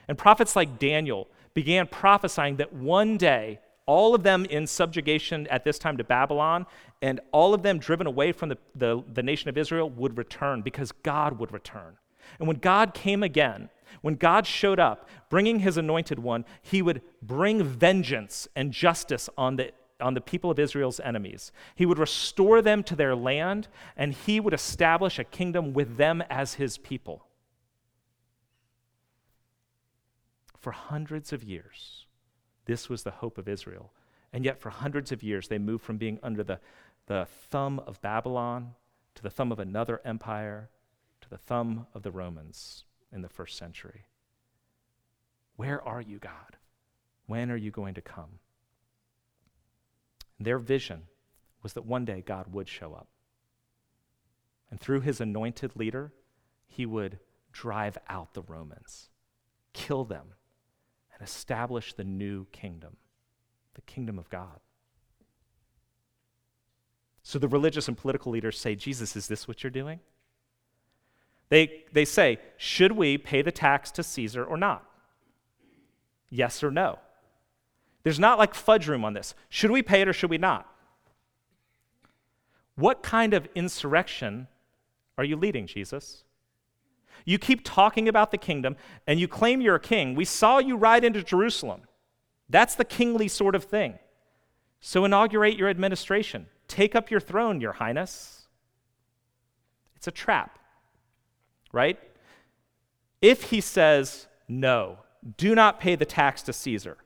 And 0.07 0.17
prophets 0.17 0.55
like 0.55 0.79
Daniel 0.79 1.29
began 1.55 1.89
prophesying 1.89 2.57
that 2.57 2.73
one 2.73 3.17
day 3.17 3.59
all 3.87 4.15
of 4.15 4.23
them 4.23 4.45
in 4.47 4.67
subjugation 4.67 5.47
at 5.49 5.65
this 5.65 5.79
time 5.79 5.97
to 5.99 6.05
Babylon, 6.05 6.67
and 7.03 7.21
all 7.33 7.53
of 7.53 7.63
them 7.63 7.79
driven 7.79 8.07
away 8.07 8.33
from 8.33 8.49
the, 8.49 8.59
the, 8.75 9.03
the, 9.13 9.23
nation 9.23 9.49
of 9.49 9.59
Israel 9.59 9.91
would 9.91 10.17
return 10.17 10.63
because 10.63 10.93
God 10.93 11.39
would 11.39 11.53
return. 11.53 11.99
And 12.39 12.49
when 12.49 12.57
God 12.59 12.95
came 12.95 13.23
again, 13.23 13.69
when 14.01 14.15
God 14.15 14.47
showed 14.47 14.81
up, 14.81 15.09
bringing 15.29 15.61
his 15.61 15.77
anointed 15.77 16.19
one, 16.19 16.45
he 16.63 16.83
would 16.83 17.03
bring 17.23 17.63
vengeance 17.63 18.49
and 18.57 18.73
justice 18.73 19.29
on 19.37 19.57
the, 19.57 19.73
on 20.01 20.15
the 20.15 20.21
people 20.21 20.51
of 20.51 20.59
Israel's 20.59 21.01
enemies. 21.01 21.53
He 21.75 21.87
would 21.87 21.99
restore 21.99 22.63
them 22.63 22.83
to 22.85 22.97
their 22.97 23.15
land, 23.15 23.69
and 23.97 24.15
he 24.15 24.41
would 24.41 24.55
establish 24.55 25.19
a 25.19 25.25
kingdom 25.25 25.75
with 25.75 25.97
them 25.97 26.23
as 26.31 26.55
his 26.55 26.79
people. 26.79 27.27
For 30.59 30.73
hundreds 30.73 31.33
of 31.33 31.43
years, 31.45 32.04
this 32.67 32.89
was 32.89 33.03
the 33.03 33.11
hope 33.11 33.39
of 33.39 33.49
Israel. 33.49 33.93
And 34.33 34.45
yet, 34.45 34.61
for 34.61 34.71
hundreds 34.71 35.13
of 35.13 35.23
years, 35.23 35.49
they 35.49 35.59
moved 35.59 35.85
from 35.85 35.97
being 35.97 36.19
under 36.23 36.43
the, 36.43 36.59
the 37.07 37.27
thumb 37.51 37.81
of 37.87 38.01
Babylon 38.01 38.75
to 39.15 39.23
the 39.23 39.31
thumb 39.31 39.53
of 39.53 39.59
another 39.59 40.01
empire 40.05 40.71
to 41.21 41.31
the 41.31 41.39
thumb 41.39 41.87
of 41.95 42.03
the 42.03 42.11
Romans 42.11 42.85
in 43.13 43.23
the 43.23 43.29
first 43.29 43.57
century. 43.57 44.07
Where 45.57 45.83
are 45.83 46.01
you, 46.01 46.19
God? 46.19 46.59
When 47.27 47.51
are 47.51 47.57
you 47.57 47.71
going 47.71 47.95
to 47.95 48.03
come? 48.03 48.41
Their 50.39 50.59
vision 50.59 51.03
was 51.63 51.73
that 51.75 51.87
one 51.87 52.05
day 52.05 52.23
God 52.27 52.53
would 52.53 52.69
show 52.69 52.93
up. 52.93 53.09
And 54.71 54.81
through 54.81 55.01
his 55.01 55.21
anointed 55.21 55.77
leader, 55.77 56.13
he 56.67 56.85
would 56.85 57.21
drive 57.53 57.97
out 58.09 58.35
the 58.35 58.43
Romans, 58.43 59.09
kill 59.73 60.05
them, 60.05 60.35
and 61.15 61.27
establish 61.27 61.95
the 61.95 62.05
new 62.05 62.47
kingdom, 62.53 62.97
the 63.75 63.83
kingdom 63.83 64.19
of 64.19 64.29
God. 64.31 64.61
So 67.23 67.39
the 67.39 67.49
religious 67.49 67.89
and 67.89 67.97
political 67.97 68.33
leaders 68.33 68.59
say, 68.59 68.75
Jesus, 68.75 69.17
is 69.17 69.29
this 69.29 69.49
what 69.49 69.63
you're 69.63 69.71
doing? 69.71 70.01
They, 71.49 71.85
they 71.93 72.05
say, 72.05 72.39
should 72.57 72.93
we 72.93 73.17
pay 73.17 73.43
the 73.43 73.53
tax 73.53 73.91
to 73.93 74.03
Caesar 74.03 74.45
or 74.45 74.57
not? 74.57 74.85
Yes 76.29 76.63
or 76.63 76.71
no? 76.71 76.99
There's 78.03 78.21
not 78.21 78.39
like 78.39 78.55
fudge 78.55 78.89
room 78.89 79.05
on 79.05 79.15
this. 79.15 79.35
Should 79.49 79.71
we 79.71 79.83
pay 79.83 80.03
it 80.03 80.09
or 80.09 80.13
should 80.13 80.31
we 80.31 80.39
not? 80.39 80.69
What 82.77 83.03
kind 83.03 83.33
of 83.35 83.49
insurrection 83.55 84.49
are 85.17 85.25
you 85.25 85.37
leading, 85.37 85.67
Jesus? 85.67 86.25
You 87.25 87.39
keep 87.39 87.65
talking 87.65 88.09
about 88.09 88.31
the 88.31 88.39
kingdom 88.39 88.77
and 89.07 89.19
you 89.19 89.29
claim 89.29 89.61
you're 89.61 89.77
a 89.77 89.81
king. 89.81 90.15
We 90.15 90.25
saw 90.25 90.59
you 90.59 90.77
ride 90.77 91.05
into 91.05 91.23
Jerusalem. 91.23 91.83
That's 92.49 92.75
the 92.75 92.85
kingly 92.85 93.29
sort 93.29 93.55
of 93.55 93.65
thing. 93.65 93.99
So 94.81 95.05
inaugurate 95.05 95.57
your 95.57 95.69
administration. 95.69 96.47
Take 96.69 96.95
up 96.95 97.11
your 97.11 97.21
throne, 97.21 97.61
Your 97.61 97.73
Highness. 97.73 98.47
It's 99.97 100.07
a 100.07 100.11
trap, 100.11 100.59
right? 101.73 101.99
If 103.23 103.45
he 103.45 103.63
says, 103.63 104.27
no, 104.49 104.99
do 105.39 105.55
not 105.55 105.81
pay 105.81 105.97
the 105.97 106.05
tax 106.05 106.43
to 106.43 106.53
Caesar, 106.53 106.99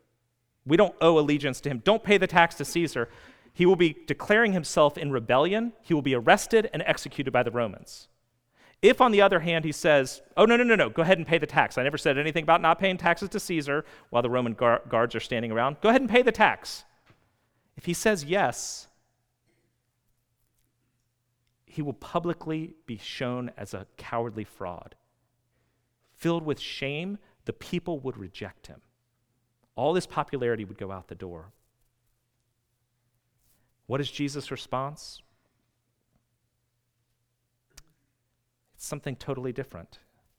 we 0.66 0.76
don't 0.76 0.94
owe 1.00 1.18
allegiance 1.18 1.60
to 1.60 1.68
him, 1.68 1.80
don't 1.84 2.02
pay 2.02 2.18
the 2.18 2.26
tax 2.26 2.56
to 2.56 2.64
Caesar, 2.64 3.08
he 3.52 3.64
will 3.66 3.76
be 3.76 3.96
declaring 4.06 4.52
himself 4.52 4.98
in 4.98 5.12
rebellion, 5.12 5.72
he 5.82 5.94
will 5.94 6.02
be 6.02 6.14
arrested 6.14 6.68
and 6.72 6.82
executed 6.86 7.30
by 7.30 7.44
the 7.44 7.52
Romans. 7.52 8.08
If, 8.80 9.00
on 9.00 9.10
the 9.10 9.22
other 9.22 9.40
hand, 9.40 9.64
he 9.64 9.72
says, 9.72 10.22
Oh, 10.36 10.44
no, 10.44 10.56
no, 10.56 10.62
no, 10.62 10.76
no, 10.76 10.88
go 10.88 11.02
ahead 11.02 11.18
and 11.18 11.26
pay 11.26 11.38
the 11.38 11.46
tax. 11.46 11.76
I 11.76 11.82
never 11.82 11.98
said 11.98 12.16
anything 12.16 12.44
about 12.44 12.62
not 12.62 12.78
paying 12.78 12.96
taxes 12.96 13.28
to 13.30 13.40
Caesar 13.40 13.84
while 14.10 14.22
the 14.22 14.30
Roman 14.30 14.54
gar- 14.54 14.82
guards 14.88 15.14
are 15.14 15.20
standing 15.20 15.50
around. 15.50 15.80
Go 15.80 15.88
ahead 15.88 16.00
and 16.00 16.10
pay 16.10 16.22
the 16.22 16.32
tax. 16.32 16.84
If 17.76 17.86
he 17.86 17.94
says 17.94 18.24
yes, 18.24 18.86
he 21.66 21.82
will 21.82 21.92
publicly 21.92 22.74
be 22.86 22.98
shown 22.98 23.50
as 23.56 23.74
a 23.74 23.86
cowardly 23.96 24.44
fraud. 24.44 24.94
Filled 26.16 26.44
with 26.44 26.60
shame, 26.60 27.18
the 27.44 27.52
people 27.52 28.00
would 28.00 28.16
reject 28.16 28.68
him. 28.68 28.80
All 29.76 29.94
his 29.94 30.06
popularity 30.06 30.64
would 30.64 30.78
go 30.78 30.90
out 30.90 31.08
the 31.08 31.14
door. 31.14 31.52
What 33.86 34.00
is 34.00 34.10
Jesus' 34.10 34.50
response? 34.50 35.22
It's 38.78 38.86
something 38.86 39.16
totally 39.16 39.52
different. 39.52 39.98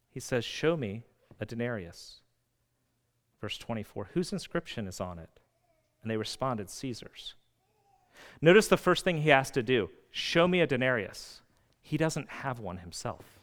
He 0.09 0.21
says, 0.21 0.45
Show 0.45 0.77
me 0.77 1.03
a 1.41 1.45
denarius. 1.45 2.21
Verse 3.41 3.57
24, 3.57 4.11
whose 4.13 4.31
inscription 4.31 4.87
is 4.87 5.01
on 5.01 5.19
it? 5.19 5.41
And 6.01 6.09
they 6.09 6.15
responded, 6.15 6.69
Caesar's. 6.69 7.35
Notice 8.41 8.69
the 8.69 8.77
first 8.77 9.03
thing 9.03 9.17
he 9.17 9.29
has 9.29 9.51
to 9.51 9.61
do 9.61 9.89
show 10.09 10.47
me 10.47 10.61
a 10.61 10.67
denarius. 10.67 11.41
He 11.81 11.97
doesn't 11.97 12.29
have 12.29 12.59
one 12.59 12.77
himself. 12.77 13.41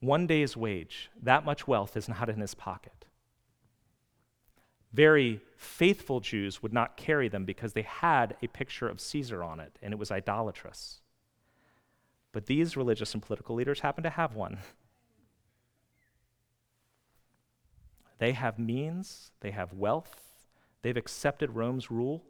One 0.00 0.26
day's 0.26 0.56
wage, 0.56 1.08
that 1.22 1.44
much 1.44 1.68
wealth 1.68 1.96
is 1.96 2.08
not 2.08 2.28
in 2.28 2.40
his 2.40 2.56
pocket. 2.56 3.04
Very 4.92 5.40
faithful 5.56 6.18
Jews 6.18 6.60
would 6.60 6.72
not 6.72 6.96
carry 6.96 7.28
them 7.28 7.44
because 7.44 7.72
they 7.72 7.82
had 7.82 8.36
a 8.42 8.48
picture 8.48 8.88
of 8.88 9.00
Caesar 9.00 9.44
on 9.44 9.60
it, 9.60 9.78
and 9.80 9.92
it 9.92 9.98
was 9.98 10.10
idolatrous. 10.10 11.01
But 12.32 12.46
these 12.46 12.76
religious 12.76 13.12
and 13.14 13.22
political 13.22 13.54
leaders 13.54 13.80
happen 13.80 14.02
to 14.04 14.10
have 14.10 14.34
one. 14.34 14.58
They 18.18 18.32
have 18.32 18.58
means, 18.58 19.32
they 19.40 19.50
have 19.50 19.72
wealth, 19.72 20.20
they've 20.82 20.96
accepted 20.96 21.50
Rome's 21.50 21.90
rule. 21.90 22.24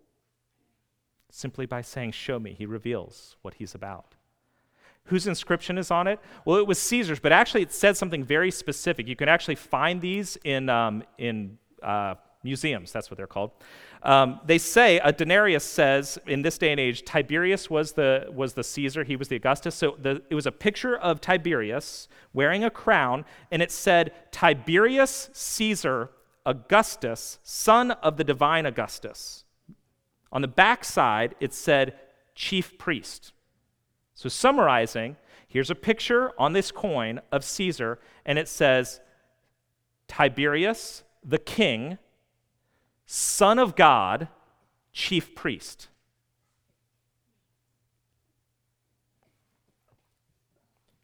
Simply 1.30 1.64
by 1.64 1.80
saying, 1.80 2.12
Show 2.12 2.38
me, 2.38 2.54
he 2.56 2.66
reveals 2.66 3.36
what 3.40 3.54
he's 3.54 3.74
about. 3.74 4.16
Whose 5.04 5.26
inscription 5.26 5.78
is 5.78 5.90
on 5.90 6.06
it? 6.06 6.20
Well, 6.44 6.58
it 6.58 6.66
was 6.66 6.78
Caesar's, 6.78 7.20
but 7.20 7.32
actually 7.32 7.62
it 7.62 7.72
said 7.72 7.96
something 7.96 8.22
very 8.22 8.50
specific. 8.50 9.08
You 9.08 9.16
can 9.16 9.28
actually 9.28 9.54
find 9.54 10.00
these 10.00 10.36
in, 10.44 10.68
um, 10.68 11.04
in 11.18 11.58
uh, 11.82 12.14
museums, 12.42 12.92
that's 12.92 13.10
what 13.10 13.16
they're 13.16 13.26
called. 13.26 13.50
Um, 14.02 14.40
they 14.44 14.58
say, 14.58 14.98
a 14.98 15.12
denarius 15.12 15.64
says, 15.64 16.18
in 16.26 16.42
this 16.42 16.58
day 16.58 16.72
and 16.72 16.80
age, 16.80 17.04
Tiberius 17.04 17.70
was 17.70 17.92
the, 17.92 18.26
was 18.34 18.54
the 18.54 18.64
Caesar, 18.64 19.04
he 19.04 19.14
was 19.14 19.28
the 19.28 19.36
Augustus. 19.36 19.76
So 19.76 19.96
the, 19.96 20.22
it 20.28 20.34
was 20.34 20.46
a 20.46 20.52
picture 20.52 20.96
of 20.96 21.20
Tiberius 21.20 22.08
wearing 22.32 22.64
a 22.64 22.70
crown, 22.70 23.24
and 23.52 23.62
it 23.62 23.70
said, 23.70 24.12
Tiberius 24.32 25.30
Caesar 25.32 26.10
Augustus, 26.44 27.38
son 27.44 27.92
of 27.92 28.16
the 28.16 28.24
divine 28.24 28.66
Augustus. 28.66 29.44
On 30.32 30.42
the 30.42 30.48
back 30.48 30.84
side, 30.84 31.36
it 31.38 31.54
said, 31.54 31.94
chief 32.34 32.76
priest. 32.78 33.32
So, 34.14 34.28
summarizing, 34.28 35.16
here's 35.46 35.70
a 35.70 35.74
picture 35.74 36.32
on 36.38 36.52
this 36.52 36.72
coin 36.72 37.20
of 37.30 37.44
Caesar, 37.44 38.00
and 38.26 38.38
it 38.38 38.48
says, 38.48 39.00
Tiberius, 40.08 41.04
the 41.24 41.38
king, 41.38 41.98
Son 43.06 43.58
of 43.58 43.76
God, 43.76 44.28
chief 44.92 45.34
priest. 45.34 45.88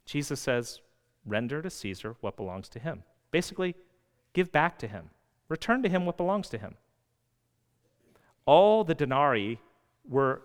Jesus 0.05 0.39
says, 0.39 0.81
render 1.25 1.61
to 1.61 1.69
Caesar 1.69 2.15
what 2.21 2.35
belongs 2.35 2.67
to 2.69 2.79
him. 2.79 3.03
Basically, 3.31 3.75
give 4.33 4.51
back 4.51 4.79
to 4.79 4.87
him, 4.87 5.11
return 5.47 5.83
to 5.83 5.89
him 5.89 6.05
what 6.05 6.17
belongs 6.17 6.49
to 6.49 6.57
him. 6.57 6.75
All 8.45 8.83
the 8.83 8.95
denarii 8.95 9.59
were 10.07 10.41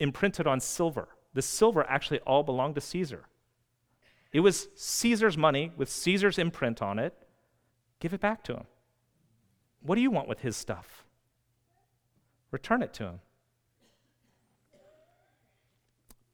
imprinted 0.00 0.48
on 0.48 0.58
silver. 0.58 1.08
The 1.34 1.42
silver 1.42 1.88
actually 1.88 2.18
all 2.20 2.42
belonged 2.42 2.74
to 2.74 2.80
Caesar. 2.80 3.26
It 4.32 4.40
was 4.40 4.66
Caesar's 4.74 5.38
money 5.38 5.70
with 5.76 5.88
Caesar's 5.88 6.38
imprint 6.38 6.82
on 6.82 6.98
it. 6.98 7.14
Give 8.00 8.12
it 8.12 8.20
back 8.20 8.42
to 8.44 8.54
him. 8.54 8.64
What 9.82 9.96
do 9.96 10.00
you 10.00 10.10
want 10.10 10.28
with 10.28 10.40
his 10.40 10.56
stuff? 10.56 11.04
Return 12.50 12.82
it 12.82 12.92
to 12.94 13.04
him. 13.04 13.20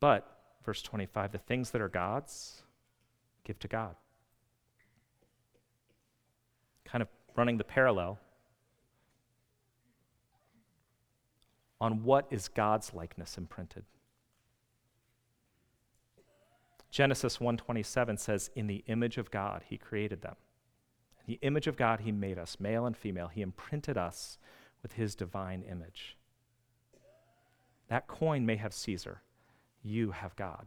But, 0.00 0.38
verse 0.64 0.82
25, 0.82 1.32
the 1.32 1.38
things 1.38 1.70
that 1.70 1.80
are 1.80 1.88
God's, 1.88 2.62
give 3.44 3.58
to 3.60 3.68
God. 3.68 3.96
Kind 6.84 7.02
of 7.02 7.08
running 7.36 7.56
the 7.58 7.64
parallel 7.64 8.18
on 11.80 12.04
what 12.04 12.26
is 12.30 12.48
God's 12.48 12.92
likeness 12.92 13.38
imprinted. 13.38 13.84
Genesis 16.90 17.38
1:27 17.38 18.18
says 18.18 18.50
in 18.54 18.66
the 18.66 18.82
image 18.86 19.18
of 19.18 19.30
God 19.30 19.62
he 19.68 19.76
created 19.76 20.22
them 20.22 20.36
the 21.28 21.38
image 21.42 21.66
of 21.66 21.76
God, 21.76 22.00
He 22.00 22.10
made 22.10 22.38
us, 22.38 22.56
male 22.58 22.86
and 22.86 22.96
female. 22.96 23.28
He 23.28 23.42
imprinted 23.42 23.98
us 23.98 24.38
with 24.82 24.94
His 24.94 25.14
divine 25.14 25.62
image. 25.62 26.16
That 27.88 28.08
coin 28.08 28.46
may 28.46 28.56
have 28.56 28.72
Caesar, 28.72 29.20
you 29.82 30.12
have 30.12 30.34
God. 30.36 30.66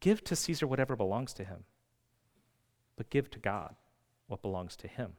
Give 0.00 0.24
to 0.24 0.34
Caesar 0.34 0.66
whatever 0.66 0.96
belongs 0.96 1.34
to 1.34 1.44
him, 1.44 1.64
but 2.96 3.10
give 3.10 3.30
to 3.30 3.38
God 3.38 3.76
what 4.26 4.42
belongs 4.42 4.76
to 4.76 4.88
him. 4.88 5.12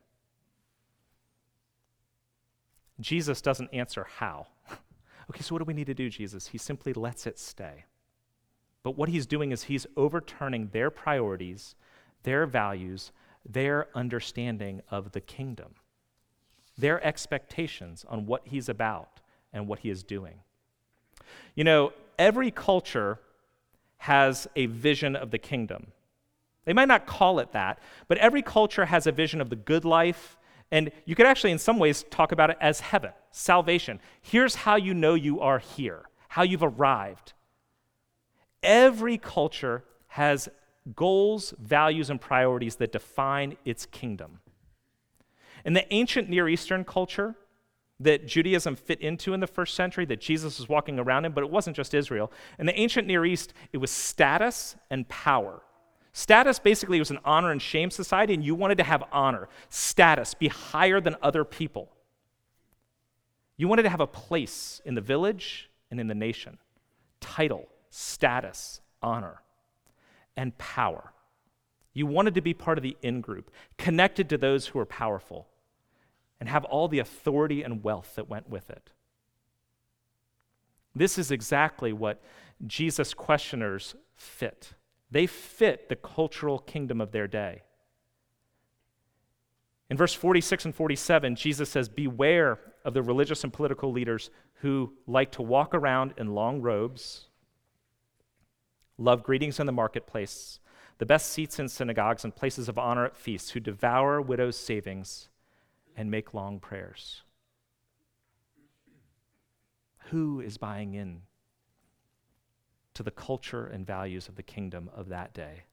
Jesus 2.99 3.41
doesn't 3.41 3.73
answer 3.73 4.07
how. 4.17 4.47
okay, 5.29 5.41
so 5.41 5.55
what 5.55 5.59
do 5.59 5.65
we 5.65 5.73
need 5.73 5.87
to 5.87 5.93
do, 5.93 6.09
Jesus? 6.09 6.47
He 6.47 6.57
simply 6.57 6.93
lets 6.93 7.25
it 7.25 7.39
stay. 7.39 7.85
But 8.83 8.97
what 8.97 9.09
he's 9.09 9.25
doing 9.25 9.51
is 9.51 9.63
he's 9.63 9.87
overturning 9.95 10.69
their 10.73 10.89
priorities 10.89 11.75
their 12.23 12.45
values, 12.45 13.11
their 13.45 13.87
understanding 13.95 14.81
of 14.89 15.11
the 15.11 15.21
kingdom, 15.21 15.75
their 16.77 17.03
expectations 17.05 18.05
on 18.07 18.25
what 18.25 18.41
he's 18.45 18.69
about 18.69 19.19
and 19.51 19.67
what 19.67 19.79
he 19.79 19.89
is 19.89 20.03
doing. 20.03 20.39
You 21.55 21.63
know, 21.63 21.93
every 22.17 22.51
culture 22.51 23.19
has 23.97 24.47
a 24.55 24.65
vision 24.65 25.15
of 25.15 25.31
the 25.31 25.37
kingdom. 25.37 25.87
They 26.65 26.73
might 26.73 26.87
not 26.87 27.05
call 27.05 27.39
it 27.39 27.51
that, 27.51 27.79
but 28.07 28.17
every 28.17 28.41
culture 28.41 28.85
has 28.85 29.07
a 29.07 29.11
vision 29.11 29.41
of 29.41 29.49
the 29.49 29.55
good 29.55 29.85
life. 29.85 30.37
And 30.71 30.91
you 31.05 31.15
could 31.15 31.25
actually, 31.25 31.51
in 31.51 31.59
some 31.59 31.77
ways, 31.77 32.03
talk 32.09 32.31
about 32.31 32.49
it 32.49 32.57
as 32.59 32.79
heaven, 32.79 33.11
salvation. 33.31 33.99
Here's 34.21 34.55
how 34.55 34.75
you 34.75 34.93
know 34.93 35.13
you 35.13 35.39
are 35.41 35.59
here, 35.59 36.03
how 36.29 36.43
you've 36.43 36.63
arrived. 36.63 37.33
Every 38.63 39.17
culture 39.17 39.83
has 40.07 40.49
goals, 40.95 41.53
values, 41.59 42.09
and 42.09 42.19
priorities 42.19 42.75
that 42.77 42.91
define 42.91 43.57
its 43.65 43.85
kingdom. 43.85 44.39
In 45.65 45.73
the 45.73 45.91
ancient 45.93 46.29
Near 46.29 46.49
Eastern 46.49 46.83
culture 46.83 47.35
that 47.99 48.27
Judaism 48.27 48.75
fit 48.75 48.99
into 48.99 49.33
in 49.33 49.39
the 49.39 49.47
first 49.47 49.75
century, 49.75 50.05
that 50.05 50.19
Jesus 50.19 50.59
was 50.59 50.67
walking 50.67 50.99
around 50.99 51.25
in, 51.25 51.31
but 51.31 51.43
it 51.43 51.49
wasn't 51.49 51.75
just 51.75 51.93
Israel. 51.93 52.31
In 52.59 52.65
the 52.65 52.77
ancient 52.77 53.07
Near 53.07 53.25
East, 53.25 53.53
it 53.71 53.77
was 53.77 53.91
status 53.91 54.75
and 54.89 55.07
power. 55.07 55.61
Status 56.11 56.59
basically 56.59 56.99
was 56.99 57.11
an 57.11 57.19
honor 57.23 57.51
and 57.51 57.61
shame 57.61 57.89
society, 57.89 58.33
and 58.33 58.43
you 58.43 58.55
wanted 58.55 58.77
to 58.79 58.83
have 58.83 59.03
honor, 59.11 59.47
status, 59.69 60.33
be 60.33 60.47
higher 60.47 60.99
than 60.99 61.15
other 61.21 61.45
people. 61.45 61.89
You 63.55 63.67
wanted 63.67 63.83
to 63.83 63.89
have 63.89 64.01
a 64.01 64.07
place 64.07 64.81
in 64.83 64.95
the 64.95 65.01
village 65.01 65.69
and 65.89 65.99
in 65.99 66.07
the 66.07 66.15
nation 66.15 66.57
title, 67.21 67.69
status, 67.89 68.81
honor 69.01 69.42
and 70.35 70.57
power. 70.57 71.13
You 71.93 72.05
wanted 72.05 72.35
to 72.35 72.41
be 72.41 72.53
part 72.53 72.77
of 72.77 72.83
the 72.83 72.97
in 73.01 73.21
group, 73.21 73.51
connected 73.77 74.29
to 74.29 74.37
those 74.37 74.67
who 74.67 74.79
are 74.79 74.85
powerful, 74.85 75.47
and 76.39 76.49
have 76.49 76.65
all 76.65 76.87
the 76.87 76.99
authority 76.99 77.61
and 77.63 77.83
wealth 77.83 78.15
that 78.15 78.29
went 78.29 78.49
with 78.49 78.69
it. 78.69 78.91
This 80.95 81.17
is 81.17 81.31
exactly 81.31 81.93
what 81.93 82.21
Jesus' 82.65 83.13
questioners 83.13 83.95
fit. 84.15 84.73
They 85.09 85.27
fit 85.27 85.89
the 85.89 85.95
cultural 85.95 86.59
kingdom 86.59 86.99
of 86.99 87.11
their 87.11 87.27
day. 87.27 87.63
In 89.89 89.97
verse 89.97 90.13
46 90.13 90.65
and 90.65 90.75
47, 90.75 91.35
Jesus 91.35 91.69
says, 91.69 91.87
Beware 91.87 92.59
of 92.83 92.93
the 92.93 93.03
religious 93.03 93.43
and 93.43 93.53
political 93.53 93.91
leaders 93.91 94.29
who 94.55 94.93
like 95.05 95.31
to 95.33 95.41
walk 95.41 95.75
around 95.75 96.13
in 96.17 96.33
long 96.33 96.61
robes, 96.61 97.27
love 99.03 99.23
greetings 99.23 99.59
in 99.59 99.65
the 99.65 99.71
marketplace, 99.71 100.59
the 100.97 101.05
best 101.05 101.29
seats 101.29 101.59
in 101.59 101.67
synagogues 101.67 102.23
and 102.23 102.35
places 102.35 102.69
of 102.69 102.79
honor 102.79 103.05
at 103.05 103.17
feasts, 103.17 103.51
who 103.51 103.59
devour 103.59 104.21
widows' 104.21 104.57
savings 104.57 105.29
and 105.95 106.09
make 106.09 106.33
long 106.33 106.59
prayers. 106.59 107.23
Who 110.09 110.39
is 110.39 110.57
buying 110.57 110.93
in 110.93 111.21
to 112.93 113.03
the 113.03 113.11
culture 113.11 113.65
and 113.65 113.85
values 113.85 114.27
of 114.27 114.35
the 114.35 114.43
kingdom 114.43 114.89
of 114.95 115.09
that 115.09 115.33
day? 115.33 115.63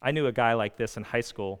I 0.00 0.10
knew 0.10 0.26
a 0.26 0.32
guy 0.32 0.54
like 0.54 0.76
this 0.76 0.96
in 0.96 1.04
high 1.04 1.20
school. 1.20 1.60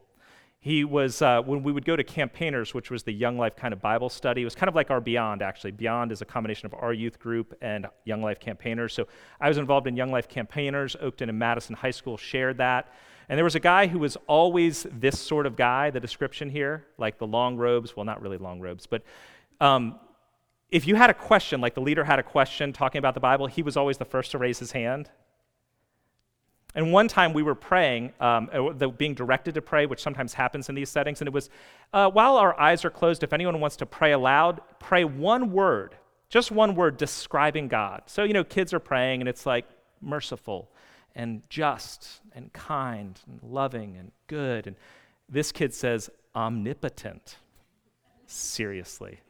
He 0.66 0.82
was, 0.82 1.22
uh, 1.22 1.42
when 1.42 1.62
we 1.62 1.70
would 1.70 1.84
go 1.84 1.94
to 1.94 2.02
Campaigners, 2.02 2.74
which 2.74 2.90
was 2.90 3.04
the 3.04 3.12
Young 3.12 3.38
Life 3.38 3.54
kind 3.54 3.72
of 3.72 3.80
Bible 3.80 4.08
study, 4.08 4.42
it 4.42 4.44
was 4.44 4.56
kind 4.56 4.68
of 4.68 4.74
like 4.74 4.90
our 4.90 5.00
Beyond, 5.00 5.40
actually. 5.40 5.70
Beyond 5.70 6.10
is 6.10 6.22
a 6.22 6.24
combination 6.24 6.66
of 6.66 6.74
our 6.74 6.92
youth 6.92 7.20
group 7.20 7.56
and 7.62 7.86
Young 8.04 8.20
Life 8.20 8.40
Campaigners. 8.40 8.92
So 8.92 9.06
I 9.40 9.46
was 9.46 9.58
involved 9.58 9.86
in 9.86 9.96
Young 9.96 10.10
Life 10.10 10.28
Campaigners. 10.28 10.96
Oakton 11.00 11.28
and 11.28 11.38
Madison 11.38 11.76
High 11.76 11.92
School 11.92 12.16
shared 12.16 12.58
that. 12.58 12.92
And 13.28 13.38
there 13.38 13.44
was 13.44 13.54
a 13.54 13.60
guy 13.60 13.86
who 13.86 14.00
was 14.00 14.16
always 14.26 14.88
this 14.90 15.20
sort 15.20 15.46
of 15.46 15.54
guy, 15.54 15.90
the 15.90 16.00
description 16.00 16.50
here, 16.50 16.84
like 16.98 17.18
the 17.18 17.28
long 17.28 17.56
robes, 17.56 17.94
well, 17.94 18.04
not 18.04 18.20
really 18.20 18.36
long 18.36 18.58
robes, 18.58 18.88
but 18.88 19.04
um, 19.60 20.00
if 20.72 20.84
you 20.88 20.96
had 20.96 21.10
a 21.10 21.14
question, 21.14 21.60
like 21.60 21.76
the 21.76 21.80
leader 21.80 22.02
had 22.02 22.18
a 22.18 22.24
question 22.24 22.72
talking 22.72 22.98
about 22.98 23.14
the 23.14 23.20
Bible, 23.20 23.46
he 23.46 23.62
was 23.62 23.76
always 23.76 23.98
the 23.98 24.04
first 24.04 24.32
to 24.32 24.38
raise 24.38 24.58
his 24.58 24.72
hand. 24.72 25.10
And 26.74 26.92
one 26.92 27.08
time 27.08 27.32
we 27.32 27.42
were 27.42 27.54
praying, 27.54 28.12
um, 28.20 28.50
uh, 28.52 28.88
being 28.88 29.14
directed 29.14 29.54
to 29.54 29.62
pray, 29.62 29.86
which 29.86 30.02
sometimes 30.02 30.34
happens 30.34 30.68
in 30.68 30.74
these 30.74 30.90
settings, 30.90 31.20
and 31.20 31.28
it 31.28 31.32
was 31.32 31.48
uh, 31.92 32.10
while 32.10 32.36
our 32.36 32.58
eyes 32.60 32.84
are 32.84 32.90
closed, 32.90 33.22
if 33.22 33.32
anyone 33.32 33.60
wants 33.60 33.76
to 33.76 33.86
pray 33.86 34.12
aloud, 34.12 34.60
pray 34.78 35.04
one 35.04 35.52
word, 35.52 35.96
just 36.28 36.50
one 36.50 36.74
word 36.74 36.98
describing 36.98 37.68
God. 37.68 38.02
So, 38.06 38.24
you 38.24 38.34
know, 38.34 38.44
kids 38.44 38.74
are 38.74 38.80
praying, 38.80 39.22
and 39.22 39.28
it's 39.28 39.46
like 39.46 39.64
merciful 40.02 40.70
and 41.14 41.42
just 41.48 42.20
and 42.34 42.52
kind 42.52 43.18
and 43.26 43.40
loving 43.42 43.96
and 43.96 44.12
good. 44.26 44.66
And 44.66 44.76
this 45.28 45.50
kid 45.50 45.72
says, 45.72 46.10
omnipotent. 46.34 47.36
Seriously. 48.26 49.20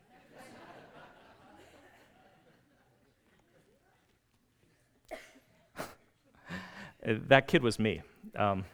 That 7.07 7.47
kid 7.47 7.63
was 7.63 7.79
me. 7.79 8.03
Um, 8.35 8.65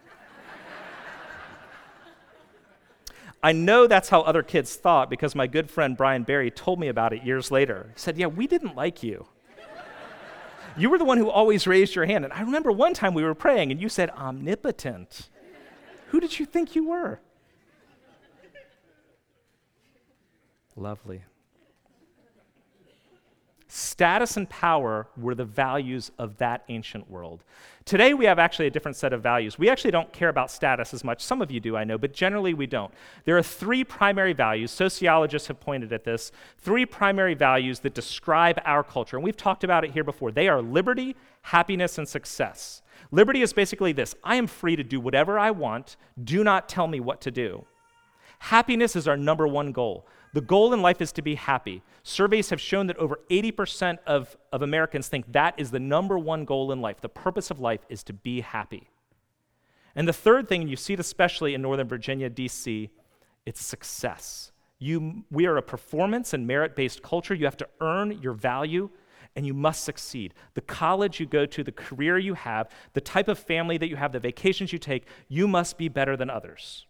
I 3.42 3.52
know 3.52 3.86
that's 3.86 4.08
how 4.08 4.22
other 4.22 4.42
kids 4.42 4.76
thought 4.76 5.10
because 5.10 5.34
my 5.34 5.46
good 5.46 5.68
friend 5.68 5.96
Brian 5.96 6.22
Barry 6.22 6.50
told 6.50 6.78
me 6.78 6.88
about 6.88 7.12
it 7.12 7.24
years 7.24 7.50
later. 7.50 7.90
He 7.94 7.98
said, 8.00 8.16
Yeah, 8.16 8.26
we 8.26 8.46
didn't 8.46 8.76
like 8.76 9.02
you. 9.02 9.26
You 10.76 10.88
were 10.88 10.98
the 10.98 11.04
one 11.04 11.18
who 11.18 11.28
always 11.28 11.66
raised 11.66 11.94
your 11.94 12.06
hand. 12.06 12.24
And 12.24 12.32
I 12.32 12.40
remember 12.40 12.72
one 12.72 12.94
time 12.94 13.14
we 13.14 13.24
were 13.24 13.34
praying 13.34 13.70
and 13.70 13.80
you 13.80 13.88
said, 13.88 14.10
omnipotent. 14.10 15.28
Who 16.08 16.20
did 16.20 16.38
you 16.38 16.46
think 16.46 16.74
you 16.74 16.88
were? 16.88 17.20
Lovely. 20.74 21.22
Status 23.74 24.36
and 24.36 24.50
power 24.50 25.08
were 25.16 25.34
the 25.34 25.46
values 25.46 26.10
of 26.18 26.36
that 26.36 26.62
ancient 26.68 27.10
world. 27.10 27.42
Today, 27.86 28.12
we 28.12 28.26
have 28.26 28.38
actually 28.38 28.66
a 28.66 28.70
different 28.70 28.98
set 28.98 29.14
of 29.14 29.22
values. 29.22 29.58
We 29.58 29.70
actually 29.70 29.92
don't 29.92 30.12
care 30.12 30.28
about 30.28 30.50
status 30.50 30.92
as 30.92 31.02
much. 31.02 31.22
Some 31.22 31.40
of 31.40 31.50
you 31.50 31.58
do, 31.58 31.74
I 31.74 31.84
know, 31.84 31.96
but 31.96 32.12
generally 32.12 32.52
we 32.52 32.66
don't. 32.66 32.92
There 33.24 33.38
are 33.38 33.42
three 33.42 33.82
primary 33.82 34.34
values. 34.34 34.72
Sociologists 34.72 35.48
have 35.48 35.58
pointed 35.58 35.90
at 35.90 36.04
this. 36.04 36.32
Three 36.58 36.84
primary 36.84 37.32
values 37.32 37.80
that 37.80 37.94
describe 37.94 38.60
our 38.66 38.84
culture. 38.84 39.16
And 39.16 39.24
we've 39.24 39.38
talked 39.38 39.64
about 39.64 39.84
it 39.84 39.92
here 39.92 40.04
before. 40.04 40.32
They 40.32 40.48
are 40.48 40.60
liberty, 40.60 41.16
happiness, 41.40 41.96
and 41.96 42.06
success. 42.06 42.82
Liberty 43.10 43.40
is 43.40 43.54
basically 43.54 43.92
this 43.92 44.14
I 44.22 44.36
am 44.36 44.48
free 44.48 44.76
to 44.76 44.84
do 44.84 45.00
whatever 45.00 45.38
I 45.38 45.50
want. 45.50 45.96
Do 46.22 46.44
not 46.44 46.68
tell 46.68 46.88
me 46.88 47.00
what 47.00 47.22
to 47.22 47.30
do. 47.30 47.64
Happiness 48.38 48.96
is 48.96 49.08
our 49.08 49.16
number 49.16 49.48
one 49.48 49.72
goal. 49.72 50.06
The 50.32 50.40
goal 50.40 50.72
in 50.72 50.80
life 50.80 51.00
is 51.00 51.12
to 51.12 51.22
be 51.22 51.34
happy. 51.34 51.82
Surveys 52.02 52.50
have 52.50 52.60
shown 52.60 52.86
that 52.86 52.96
over 52.96 53.20
80% 53.28 53.98
of, 54.06 54.36
of 54.50 54.62
Americans 54.62 55.08
think 55.08 55.30
that 55.32 55.54
is 55.58 55.70
the 55.70 55.80
number 55.80 56.18
one 56.18 56.44
goal 56.44 56.72
in 56.72 56.80
life. 56.80 57.00
The 57.00 57.08
purpose 57.08 57.50
of 57.50 57.60
life 57.60 57.84
is 57.88 58.02
to 58.04 58.14
be 58.14 58.40
happy. 58.40 58.88
And 59.94 60.08
the 60.08 60.12
third 60.12 60.48
thing, 60.48 60.62
and 60.62 60.70
you 60.70 60.76
see 60.76 60.94
it 60.94 61.00
especially 61.00 61.52
in 61.52 61.60
Northern 61.60 61.86
Virginia, 61.86 62.30
D.C., 62.30 62.90
it's 63.44 63.62
success. 63.62 64.52
You, 64.78 65.24
we 65.30 65.46
are 65.46 65.58
a 65.58 65.62
performance 65.62 66.32
and 66.32 66.46
merit 66.46 66.74
based 66.74 67.02
culture. 67.02 67.34
You 67.34 67.44
have 67.44 67.56
to 67.58 67.68
earn 67.80 68.18
your 68.22 68.32
value 68.32 68.88
and 69.36 69.46
you 69.46 69.54
must 69.54 69.84
succeed. 69.84 70.34
The 70.54 70.60
college 70.60 71.20
you 71.20 71.26
go 71.26 71.46
to, 71.46 71.64
the 71.64 71.72
career 71.72 72.18
you 72.18 72.34
have, 72.34 72.68
the 72.92 73.00
type 73.00 73.28
of 73.28 73.38
family 73.38 73.78
that 73.78 73.88
you 73.88 73.96
have, 73.96 74.12
the 74.12 74.20
vacations 74.20 74.72
you 74.72 74.78
take, 74.78 75.06
you 75.28 75.46
must 75.46 75.78
be 75.78 75.88
better 75.88 76.16
than 76.16 76.30
others. 76.30 76.86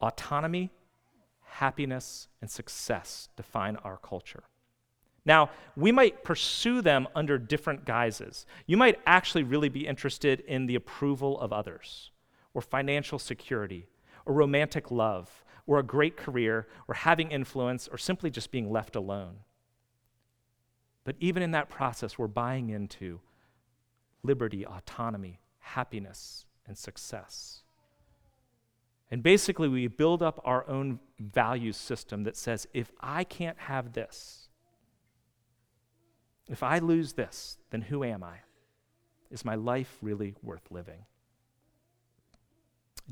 Autonomy 0.00 0.70
happiness, 1.52 2.28
and 2.40 2.50
success 2.50 3.28
define 3.36 3.76
our 3.76 3.98
culture. 3.98 4.44
Now, 5.24 5.50
we 5.76 5.92
might 5.92 6.24
pursue 6.24 6.82
them 6.82 7.06
under 7.14 7.38
different 7.38 7.84
guises. 7.84 8.46
You 8.66 8.76
might 8.76 8.98
actually 9.06 9.44
really 9.44 9.68
be 9.68 9.86
interested 9.86 10.40
in 10.40 10.66
the 10.66 10.74
approval 10.74 11.38
of 11.38 11.52
others, 11.52 12.10
or 12.54 12.62
financial 12.62 13.18
security, 13.18 13.86
or 14.26 14.34
romantic 14.34 14.90
love, 14.90 15.44
or 15.66 15.78
a 15.78 15.84
great 15.84 16.16
career, 16.16 16.66
or 16.88 16.94
having 16.94 17.30
influence, 17.30 17.86
or 17.86 17.98
simply 17.98 18.30
just 18.30 18.50
being 18.50 18.70
left 18.72 18.96
alone. 18.96 19.36
But 21.04 21.16
even 21.20 21.42
in 21.42 21.52
that 21.52 21.68
process, 21.68 22.18
we're 22.18 22.28
buying 22.28 22.70
into 22.70 23.20
liberty, 24.22 24.64
autonomy, 24.66 25.40
happiness, 25.58 26.46
and 26.66 26.76
success. 26.76 27.61
And 29.12 29.22
basically, 29.22 29.68
we 29.68 29.88
build 29.88 30.22
up 30.22 30.40
our 30.42 30.66
own 30.66 30.98
value 31.20 31.72
system 31.72 32.24
that 32.24 32.34
says 32.34 32.66
if 32.72 32.90
I 32.98 33.24
can't 33.24 33.58
have 33.58 33.92
this, 33.92 34.48
if 36.48 36.62
I 36.62 36.78
lose 36.78 37.12
this, 37.12 37.58
then 37.68 37.82
who 37.82 38.02
am 38.04 38.24
I? 38.24 38.36
Is 39.30 39.44
my 39.44 39.54
life 39.54 39.98
really 40.00 40.34
worth 40.42 40.70
living? 40.70 41.04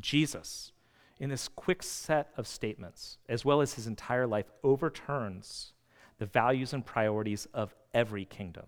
Jesus, 0.01 0.73
in 1.19 1.29
this 1.29 1.49
quick 1.49 1.83
set 1.83 2.31
of 2.39 2.47
statements, 2.47 3.19
as 3.29 3.45
well 3.45 3.61
as 3.61 3.75
his 3.75 3.87
entire 3.87 4.27
life, 4.27 4.51
overturns 4.65 5.75
the 6.17 6.25
values 6.25 6.73
and 6.73 6.85
priorities 6.85 7.47
of 7.53 7.75
every 7.93 8.25
kingdom 8.25 8.65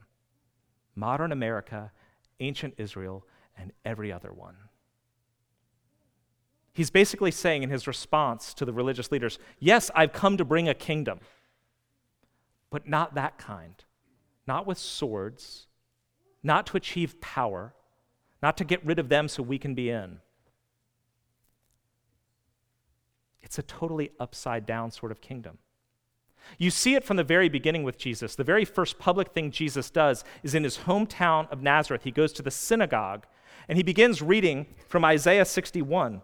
modern 0.94 1.32
America, 1.32 1.90
ancient 2.40 2.74
Israel, 2.76 3.24
and 3.56 3.72
every 3.86 4.12
other 4.12 4.34
one. 4.34 4.56
He's 6.72 6.90
basically 6.90 7.30
saying 7.30 7.62
in 7.62 7.70
his 7.70 7.86
response 7.86 8.54
to 8.54 8.64
the 8.64 8.72
religious 8.72 9.12
leaders, 9.12 9.38
Yes, 9.58 9.90
I've 9.94 10.12
come 10.12 10.36
to 10.38 10.44
bring 10.44 10.68
a 10.68 10.74
kingdom, 10.74 11.20
but 12.70 12.88
not 12.88 13.14
that 13.14 13.38
kind. 13.38 13.74
Not 14.46 14.66
with 14.66 14.78
swords, 14.78 15.66
not 16.42 16.66
to 16.68 16.76
achieve 16.76 17.20
power, 17.20 17.74
not 18.42 18.56
to 18.56 18.64
get 18.64 18.84
rid 18.84 18.98
of 18.98 19.08
them 19.08 19.28
so 19.28 19.42
we 19.42 19.58
can 19.58 19.74
be 19.74 19.90
in. 19.90 20.18
It's 23.42 23.58
a 23.58 23.62
totally 23.62 24.10
upside 24.18 24.66
down 24.66 24.90
sort 24.90 25.12
of 25.12 25.20
kingdom. 25.20 25.58
You 26.58 26.70
see 26.70 26.94
it 26.94 27.04
from 27.04 27.18
the 27.18 27.24
very 27.24 27.48
beginning 27.48 27.84
with 27.84 27.98
Jesus. 27.98 28.34
The 28.34 28.44
very 28.44 28.64
first 28.64 28.98
public 28.98 29.32
thing 29.32 29.50
Jesus 29.50 29.90
does 29.90 30.24
is 30.42 30.54
in 30.54 30.64
his 30.64 30.78
hometown 30.78 31.50
of 31.52 31.62
Nazareth. 31.62 32.02
He 32.04 32.10
goes 32.10 32.32
to 32.32 32.42
the 32.42 32.50
synagogue 32.50 33.26
and 33.68 33.76
he 33.76 33.84
begins 33.84 34.22
reading 34.22 34.66
from 34.88 35.04
Isaiah 35.04 35.44
61. 35.44 36.22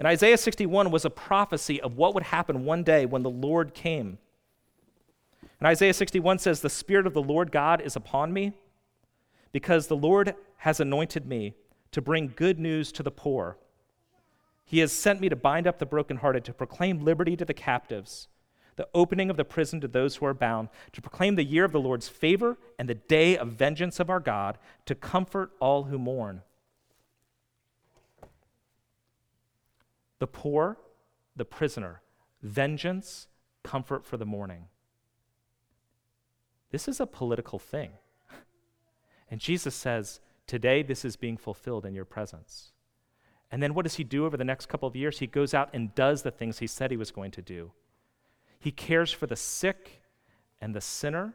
And 0.00 0.06
Isaiah 0.06 0.38
61 0.38 0.90
was 0.90 1.04
a 1.04 1.10
prophecy 1.10 1.78
of 1.78 1.98
what 1.98 2.14
would 2.14 2.22
happen 2.22 2.64
one 2.64 2.82
day 2.82 3.04
when 3.04 3.22
the 3.22 3.28
Lord 3.28 3.74
came. 3.74 4.16
And 5.60 5.66
Isaiah 5.66 5.92
61 5.92 6.38
says, 6.38 6.60
The 6.60 6.70
Spirit 6.70 7.06
of 7.06 7.12
the 7.12 7.22
Lord 7.22 7.52
God 7.52 7.82
is 7.82 7.96
upon 7.96 8.32
me 8.32 8.54
because 9.52 9.88
the 9.88 9.96
Lord 9.96 10.34
has 10.56 10.80
anointed 10.80 11.26
me 11.26 11.52
to 11.92 12.00
bring 12.00 12.32
good 12.34 12.58
news 12.58 12.92
to 12.92 13.02
the 13.02 13.10
poor. 13.10 13.58
He 14.64 14.78
has 14.78 14.90
sent 14.90 15.20
me 15.20 15.28
to 15.28 15.36
bind 15.36 15.66
up 15.66 15.78
the 15.78 15.84
brokenhearted, 15.84 16.46
to 16.46 16.54
proclaim 16.54 17.04
liberty 17.04 17.36
to 17.36 17.44
the 17.44 17.52
captives, 17.52 18.28
the 18.76 18.88
opening 18.94 19.28
of 19.28 19.36
the 19.36 19.44
prison 19.44 19.82
to 19.82 19.88
those 19.88 20.16
who 20.16 20.24
are 20.24 20.32
bound, 20.32 20.70
to 20.92 21.02
proclaim 21.02 21.34
the 21.34 21.44
year 21.44 21.66
of 21.66 21.72
the 21.72 21.80
Lord's 21.80 22.08
favor 22.08 22.56
and 22.78 22.88
the 22.88 22.94
day 22.94 23.36
of 23.36 23.48
vengeance 23.48 24.00
of 24.00 24.08
our 24.08 24.20
God, 24.20 24.56
to 24.86 24.94
comfort 24.94 25.50
all 25.60 25.84
who 25.84 25.98
mourn 25.98 26.40
the 30.20 30.28
poor, 30.28 30.78
the 31.34 31.44
prisoner, 31.44 32.02
vengeance, 32.42 33.26
comfort 33.64 34.04
for 34.06 34.16
the 34.16 34.24
mourning. 34.24 34.66
This 36.70 36.86
is 36.86 37.00
a 37.00 37.06
political 37.06 37.58
thing. 37.58 37.90
And 39.30 39.40
Jesus 39.40 39.74
says, 39.74 40.20
Today 40.46 40.82
this 40.82 41.04
is 41.04 41.16
being 41.16 41.36
fulfilled 41.36 41.86
in 41.86 41.94
your 41.94 42.04
presence. 42.04 42.72
And 43.52 43.62
then 43.62 43.74
what 43.74 43.84
does 43.84 43.94
he 43.94 44.04
do 44.04 44.26
over 44.26 44.36
the 44.36 44.44
next 44.44 44.66
couple 44.66 44.88
of 44.88 44.96
years? 44.96 45.18
He 45.18 45.26
goes 45.26 45.54
out 45.54 45.70
and 45.72 45.94
does 45.94 46.22
the 46.22 46.30
things 46.30 46.58
he 46.58 46.66
said 46.66 46.90
he 46.90 46.96
was 46.96 47.10
going 47.10 47.30
to 47.32 47.42
do. 47.42 47.72
He 48.58 48.70
cares 48.70 49.12
for 49.12 49.26
the 49.26 49.36
sick 49.36 50.02
and 50.60 50.74
the 50.74 50.80
sinner 50.80 51.34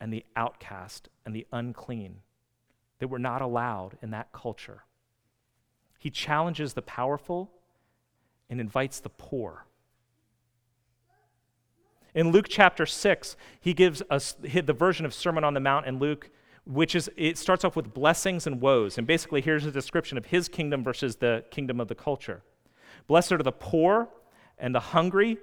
and 0.00 0.12
the 0.12 0.24
outcast 0.34 1.08
and 1.24 1.34
the 1.34 1.46
unclean 1.52 2.16
that 2.98 3.08
were 3.08 3.18
not 3.18 3.42
allowed 3.42 3.96
in 4.02 4.10
that 4.10 4.32
culture. 4.32 4.84
He 5.98 6.10
challenges 6.10 6.74
the 6.74 6.82
powerful 6.82 7.50
and 8.54 8.60
invites 8.60 9.00
the 9.00 9.08
poor. 9.08 9.66
In 12.14 12.30
Luke 12.30 12.46
chapter 12.48 12.86
6, 12.86 13.36
he 13.60 13.74
gives 13.74 14.00
us 14.08 14.36
the 14.40 14.72
version 14.72 15.04
of 15.04 15.12
Sermon 15.12 15.42
on 15.42 15.54
the 15.54 15.60
Mount 15.60 15.86
in 15.86 15.98
Luke, 15.98 16.30
which 16.64 16.94
is, 16.94 17.10
it 17.16 17.36
starts 17.36 17.64
off 17.64 17.74
with 17.74 17.92
blessings 17.92 18.46
and 18.46 18.60
woes. 18.60 18.96
And 18.96 19.08
basically, 19.08 19.40
here's 19.40 19.66
a 19.66 19.72
description 19.72 20.16
of 20.16 20.26
his 20.26 20.48
kingdom 20.48 20.84
versus 20.84 21.16
the 21.16 21.44
kingdom 21.50 21.80
of 21.80 21.88
the 21.88 21.96
culture. 21.96 22.42
Blessed 23.08 23.32
are 23.32 23.42
the 23.42 23.50
poor 23.50 24.08
and 24.56 24.72
the 24.72 24.78
hungry. 24.78 25.38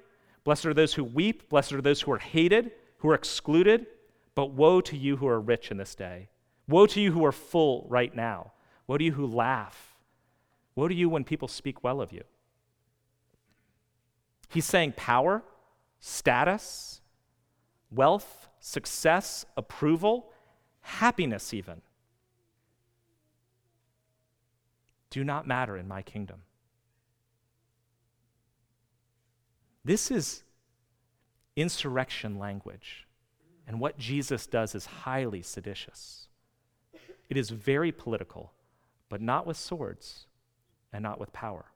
Blessed 0.46 0.68
are 0.68 0.74
those 0.74 0.94
who 0.94 1.04
weep. 1.04 1.50
Blessed 1.50 1.74
are 1.74 1.82
those 1.82 2.00
who 2.00 2.14
are 2.14 2.20
hated, 2.20 2.72
who 3.00 3.10
are 3.10 3.16
excluded. 3.16 3.88
But 4.34 4.52
woe 4.52 4.80
to 4.80 4.96
you 4.96 5.18
who 5.18 5.28
are 5.28 5.42
rich 5.42 5.72
in 5.72 5.76
this 5.76 5.94
day. 5.94 6.30
Woe 6.70 6.86
to 6.86 7.02
you 7.02 7.12
who 7.12 7.26
are 7.26 7.34
full 7.34 7.86
right 7.90 8.16
now. 8.16 8.54
Woe 8.88 8.98
to 8.98 9.04
you 9.04 9.12
who 9.12 9.28
laugh. 9.28 9.98
Woe 10.76 10.88
to 10.88 10.96
you 10.96 11.10
when 11.10 11.26
people 11.26 11.50
speak 11.50 11.84
well 11.84 12.00
of 12.00 12.14
you. 12.14 12.24
He's 14.52 14.66
saying 14.66 14.94
power, 14.98 15.44
status, 16.00 17.02
wealth, 17.90 18.50
success, 18.60 19.46
approval, 19.56 20.32
happiness, 20.82 21.54
even, 21.54 21.82
do 25.10 25.24
not 25.24 25.48
matter 25.48 25.78
in 25.78 25.88
my 25.88 26.02
kingdom. 26.02 26.42
This 29.84 30.12
is 30.12 30.44
insurrection 31.56 32.38
language. 32.38 33.08
And 33.68 33.80
what 33.80 33.98
Jesus 33.98 34.48
does 34.48 34.76
is 34.76 34.86
highly 34.86 35.42
seditious. 35.42 36.28
It 37.30 37.38
is 37.38 37.50
very 37.50 37.92
political, 37.92 38.52
but 39.08 39.22
not 39.22 39.48
with 39.48 39.56
swords 39.56 40.26
and 40.92 41.04
not 41.04 41.20
with 41.20 41.32
power. 41.32 41.71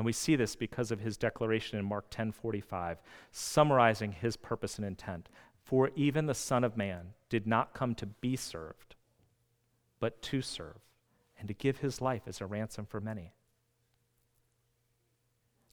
And 0.00 0.06
we 0.06 0.14
see 0.14 0.34
this 0.34 0.56
because 0.56 0.90
of 0.90 1.00
his 1.00 1.18
declaration 1.18 1.78
in 1.78 1.84
Mark 1.84 2.08
10:45, 2.08 3.02
summarizing 3.32 4.12
his 4.12 4.34
purpose 4.34 4.78
and 4.78 4.86
intent. 4.86 5.28
For 5.62 5.90
even 5.94 6.24
the 6.24 6.32
Son 6.32 6.64
of 6.64 6.74
Man 6.74 7.12
did 7.28 7.46
not 7.46 7.74
come 7.74 7.94
to 7.96 8.06
be 8.06 8.34
served, 8.34 8.96
but 9.98 10.22
to 10.22 10.40
serve, 10.40 10.78
and 11.38 11.48
to 11.48 11.52
give 11.52 11.80
his 11.80 12.00
life 12.00 12.22
as 12.26 12.40
a 12.40 12.46
ransom 12.46 12.86
for 12.86 12.98
many. 12.98 13.34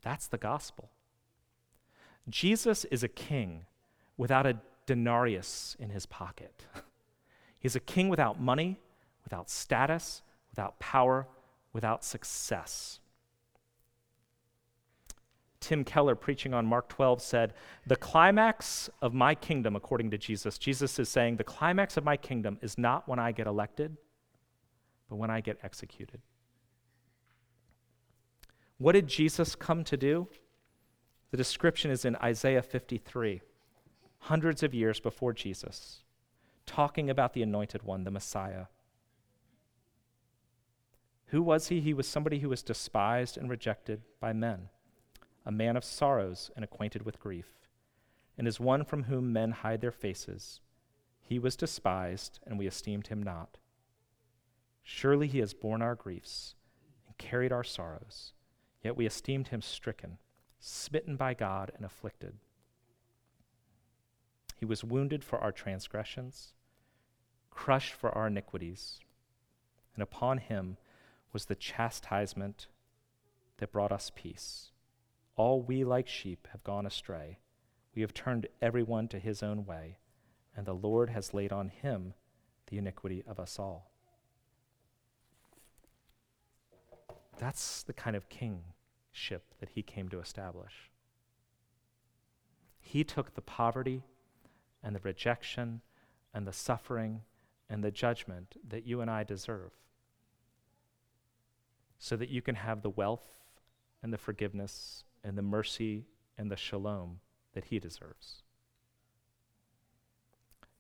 That's 0.02 0.28
the 0.28 0.38
gospel. 0.38 0.90
Jesus 2.28 2.84
is 2.84 3.04
a 3.04 3.08
king 3.08 3.66
without 4.18 4.46
a 4.46 4.60
denarius 4.86 5.78
in 5.80 5.92
his 5.92 6.06
pocket. 6.06 6.66
He's 7.60 7.78
a 7.78 7.80
king 7.80 8.10
without 8.10 8.42
money, 8.42 8.78
without 9.24 9.50
status, 9.50 10.22
without 10.50 10.80
power, 10.80 11.30
without 11.72 12.04
success. 12.04 13.00
Tim 15.60 15.84
Keller, 15.84 16.16
preaching 16.16 16.54
on 16.54 16.66
Mark 16.66 16.88
12, 16.90 17.22
said, 17.22 17.54
The 17.86 17.96
climax 17.96 18.90
of 19.02 19.14
my 19.14 19.34
kingdom, 19.36 19.76
according 19.76 20.12
to 20.12 20.18
Jesus, 20.18 20.58
Jesus 20.58 21.00
is 21.00 21.10
saying, 21.10 21.38
the 21.38 21.44
climax 21.44 21.98
of 21.98 22.04
my 22.04 22.16
kingdom 22.16 22.60
is 22.62 22.78
not 22.78 23.08
when 23.08 23.20
I 23.20 23.32
get 23.32 23.48
elected, 23.48 23.98
but 25.10 25.16
when 25.16 25.32
I 25.32 25.42
get 25.42 25.58
executed. 25.64 26.22
What 28.78 28.92
did 28.92 29.08
Jesus 29.08 29.56
come 29.56 29.84
to 29.86 29.98
do? 29.98 30.28
The 31.32 31.38
description 31.38 31.92
is 31.92 32.06
in 32.06 32.16
Isaiah 32.18 32.62
53, 32.62 33.42
hundreds 34.20 34.64
of 34.64 34.74
years 34.74 35.00
before 35.00 35.34
Jesus, 35.34 36.04
talking 36.66 37.10
about 37.10 37.34
the 37.34 37.42
anointed 37.42 37.84
one, 37.84 38.04
the 38.04 38.12
Messiah. 38.12 38.66
Who 41.28 41.42
was 41.42 41.68
he? 41.68 41.82
He 41.82 41.94
was 41.94 42.08
somebody 42.08 42.40
who 42.40 42.50
was 42.50 42.64
despised 42.64 43.38
and 43.38 43.50
rejected 43.50 44.02
by 44.22 44.32
men, 44.32 44.70
a 45.48 45.52
man 45.52 45.78
of 45.78 45.86
sorrows 45.86 46.52
and 46.58 46.66
acquainted 46.66 47.04
with 47.04 47.22
grief, 47.22 47.70
and 48.38 48.50
as 48.50 48.60
one 48.60 48.84
from 48.84 49.04
whom 49.04 49.32
men 49.32 49.52
hide 49.52 49.80
their 49.80 49.94
faces. 49.94 50.60
He 51.22 51.40
was 51.40 51.56
despised, 51.56 52.42
and 52.46 52.60
we 52.60 52.68
esteemed 52.68 53.08
him 53.08 53.24
not. 53.24 53.58
Surely 54.84 55.26
he 55.26 55.40
has 55.40 55.54
borne 55.54 55.82
our 55.82 55.96
griefs 55.96 56.56
and 57.08 57.18
carried 57.18 57.54
our 57.54 57.64
sorrows, 57.64 58.34
yet 58.84 58.98
we 58.98 59.06
esteemed 59.06 59.48
him 59.48 59.62
stricken 59.62 60.18
smitten 60.60 61.16
by 61.16 61.34
God 61.34 61.72
and 61.76 61.86
afflicted. 61.86 62.34
He 64.58 64.66
was 64.66 64.84
wounded 64.84 65.24
for 65.24 65.40
our 65.40 65.54
transgressions, 65.54 66.54
crushed 67.52 67.94
for 67.94 68.10
our 68.12 68.28
iniquities, 68.28 69.00
and 69.94 70.04
upon 70.04 70.40
him 70.40 70.76
was 71.32 71.46
the 71.46 71.56
chastisement 71.56 72.68
that 73.58 73.72
brought 73.72 73.94
us 73.94 74.12
peace. 74.14 74.72
All 75.38 75.62
we 75.62 75.84
like 75.84 76.08
sheep 76.08 76.48
have 76.52 76.64
gone 76.64 76.88
astray. 76.88 77.38
We 77.96 78.02
have 78.02 78.14
turned 78.14 78.48
everyone 78.62 79.08
to 79.10 79.20
his 79.20 79.44
own 79.44 79.66
way, 79.66 80.00
and 80.56 80.66
the 80.66 80.74
Lord 80.74 81.12
has 81.12 81.34
laid 81.34 81.52
on 81.54 81.70
him 81.70 82.16
the 82.70 82.80
iniquity 82.80 83.24
of 83.26 83.40
us 83.40 83.60
all. 83.60 83.92
That's 87.38 87.84
the 87.84 87.94
kind 87.94 88.16
of 88.16 88.30
kingship 88.30 89.54
that 89.60 89.70
he 89.76 89.84
came 89.84 90.10
to 90.10 90.20
establish. 90.20 90.92
He 92.80 93.04
took 93.04 93.36
the 93.36 93.42
poverty 93.42 94.04
and 94.84 94.96
the 94.96 95.02
rejection 95.02 95.82
and 96.34 96.48
the 96.48 96.54
suffering 96.54 97.22
and 97.70 97.84
the 97.84 97.92
judgment 97.92 98.56
that 98.68 98.88
you 98.88 99.02
and 99.02 99.12
I 99.12 99.24
deserve 99.24 99.72
so 102.00 102.16
that 102.16 102.30
you 102.30 102.42
can 102.42 102.56
have 102.56 102.82
the 102.82 102.90
wealth 102.90 103.26
and 104.02 104.12
the 104.12 104.18
forgiveness 104.18 105.04
and 105.28 105.38
the 105.38 105.42
mercy 105.42 106.06
and 106.38 106.50
the 106.50 106.56
shalom 106.56 107.20
that 107.54 107.66
he 107.66 107.80
deserves. 107.80 108.44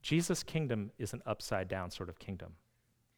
Jesus' 0.02 0.42
kingdom 0.42 0.92
is 0.98 1.12
an 1.12 1.22
upside 1.26 1.68
down 1.68 1.92
sort 1.92 2.08
of 2.08 2.18
kingdom. 2.18 2.54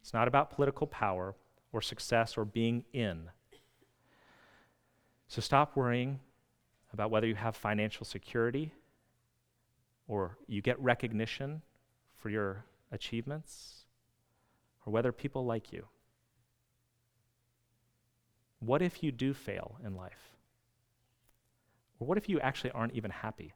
It's 0.02 0.12
not 0.12 0.28
about 0.28 0.50
political 0.50 0.88
power 0.88 1.36
or 1.72 1.84
success 1.84 2.36
or 2.36 2.46
being 2.46 2.84
in. 2.94 3.30
So 5.28 5.40
stop 5.40 5.76
worrying 5.76 6.20
about 6.92 7.12
whether 7.12 7.28
you 7.28 7.36
have 7.36 7.56
financial 7.56 8.08
security 8.08 8.74
or 10.08 10.40
you 10.48 10.64
get 10.64 10.80
recognition 10.82 11.62
for 12.18 12.32
your 12.32 12.66
achievements 12.92 13.86
or 14.84 14.92
whether 14.92 15.12
people 15.12 15.46
like 15.46 15.72
you. 15.72 15.86
What 18.60 18.82
if 18.82 19.04
you 19.04 19.12
do 19.12 19.36
fail 19.36 19.78
in 19.86 19.96
life? 19.96 20.29
Or 22.00 22.08
what 22.08 22.18
if 22.18 22.30
you 22.30 22.40
actually 22.40 22.72
aren't 22.72 22.94
even 22.94 23.12
happy? 23.12 23.54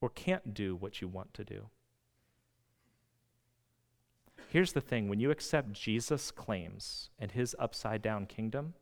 Or 0.00 0.08
can't 0.10 0.54
do 0.54 0.74
what 0.74 1.00
you 1.00 1.08
want 1.08 1.32
to 1.34 1.44
do? 1.44 1.66
Here's 4.48 4.72
the 4.72 4.80
thing 4.80 5.08
when 5.08 5.20
you 5.20 5.30
accept 5.30 5.72
Jesus' 5.72 6.32
claims 6.32 7.10
and 7.18 7.30
his 7.30 7.54
upside 7.58 8.02
down 8.02 8.26
kingdom, 8.26 8.74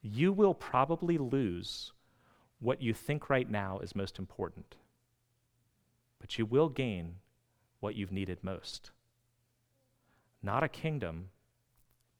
you 0.00 0.32
will 0.32 0.54
probably 0.54 1.18
lose 1.18 1.92
what 2.58 2.82
you 2.82 2.92
think 2.92 3.30
right 3.30 3.48
now 3.48 3.78
is 3.78 3.94
most 3.94 4.18
important. 4.18 4.74
But 6.18 6.38
you 6.38 6.46
will 6.46 6.68
gain 6.68 7.16
what 7.78 7.94
you've 7.94 8.12
needed 8.12 8.38
most. 8.42 8.90
Not 10.42 10.64
a 10.64 10.68
kingdom, 10.68 11.30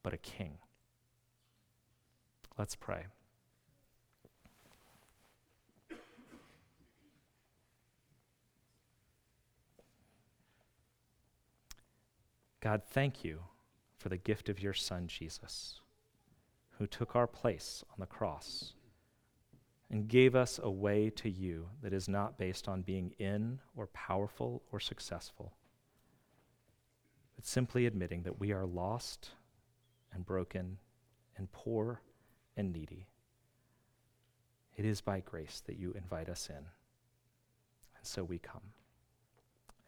but 0.03 0.15
a 0.15 0.19
king. 0.19 0.59
Let's 2.57 2.77
pray. 2.77 3.07
God, 12.63 12.83
thank 12.87 13.25
you 13.25 13.41
for 13.99 14.09
the 14.09 14.17
gift 14.17 14.49
of 14.49 14.63
your 14.63 14.73
Son, 14.73 15.09
Jesus 15.09 15.81
who 16.83 16.87
took 16.89 17.15
our 17.15 17.29
place 17.29 17.85
on 17.91 17.97
the 18.01 18.07
cross 18.07 18.73
and 19.89 20.09
gave 20.09 20.35
us 20.35 20.59
a 20.61 20.69
way 20.69 21.11
to 21.11 21.31
you 21.31 21.69
that 21.81 21.93
is 21.93 22.09
not 22.09 22.37
based 22.37 22.67
on 22.67 22.83
being 22.83 23.15
in 23.21 23.61
or 23.77 23.87
powerful 23.87 24.63
or 24.73 24.81
successful, 24.81 25.53
but 27.37 27.47
simply 27.47 27.87
admitting 27.87 28.25
that 28.25 28.41
we 28.41 28.51
are 28.51 28.67
lost 28.67 29.31
and 30.13 30.27
broken 30.27 30.79
and 31.37 31.53
poor 31.53 32.01
and 32.57 32.73
needy. 32.73 33.07
It 34.75 34.85
is 34.85 35.01
by 35.01 35.21
grace 35.21 35.63
that 35.67 35.79
you 35.79 35.93
invite 35.93 36.29
us 36.29 36.49
in. 36.49 36.57
And 36.57 36.65
so 38.03 38.25
we 38.25 38.39
come. 38.39 38.73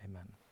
Amen. 0.05 0.44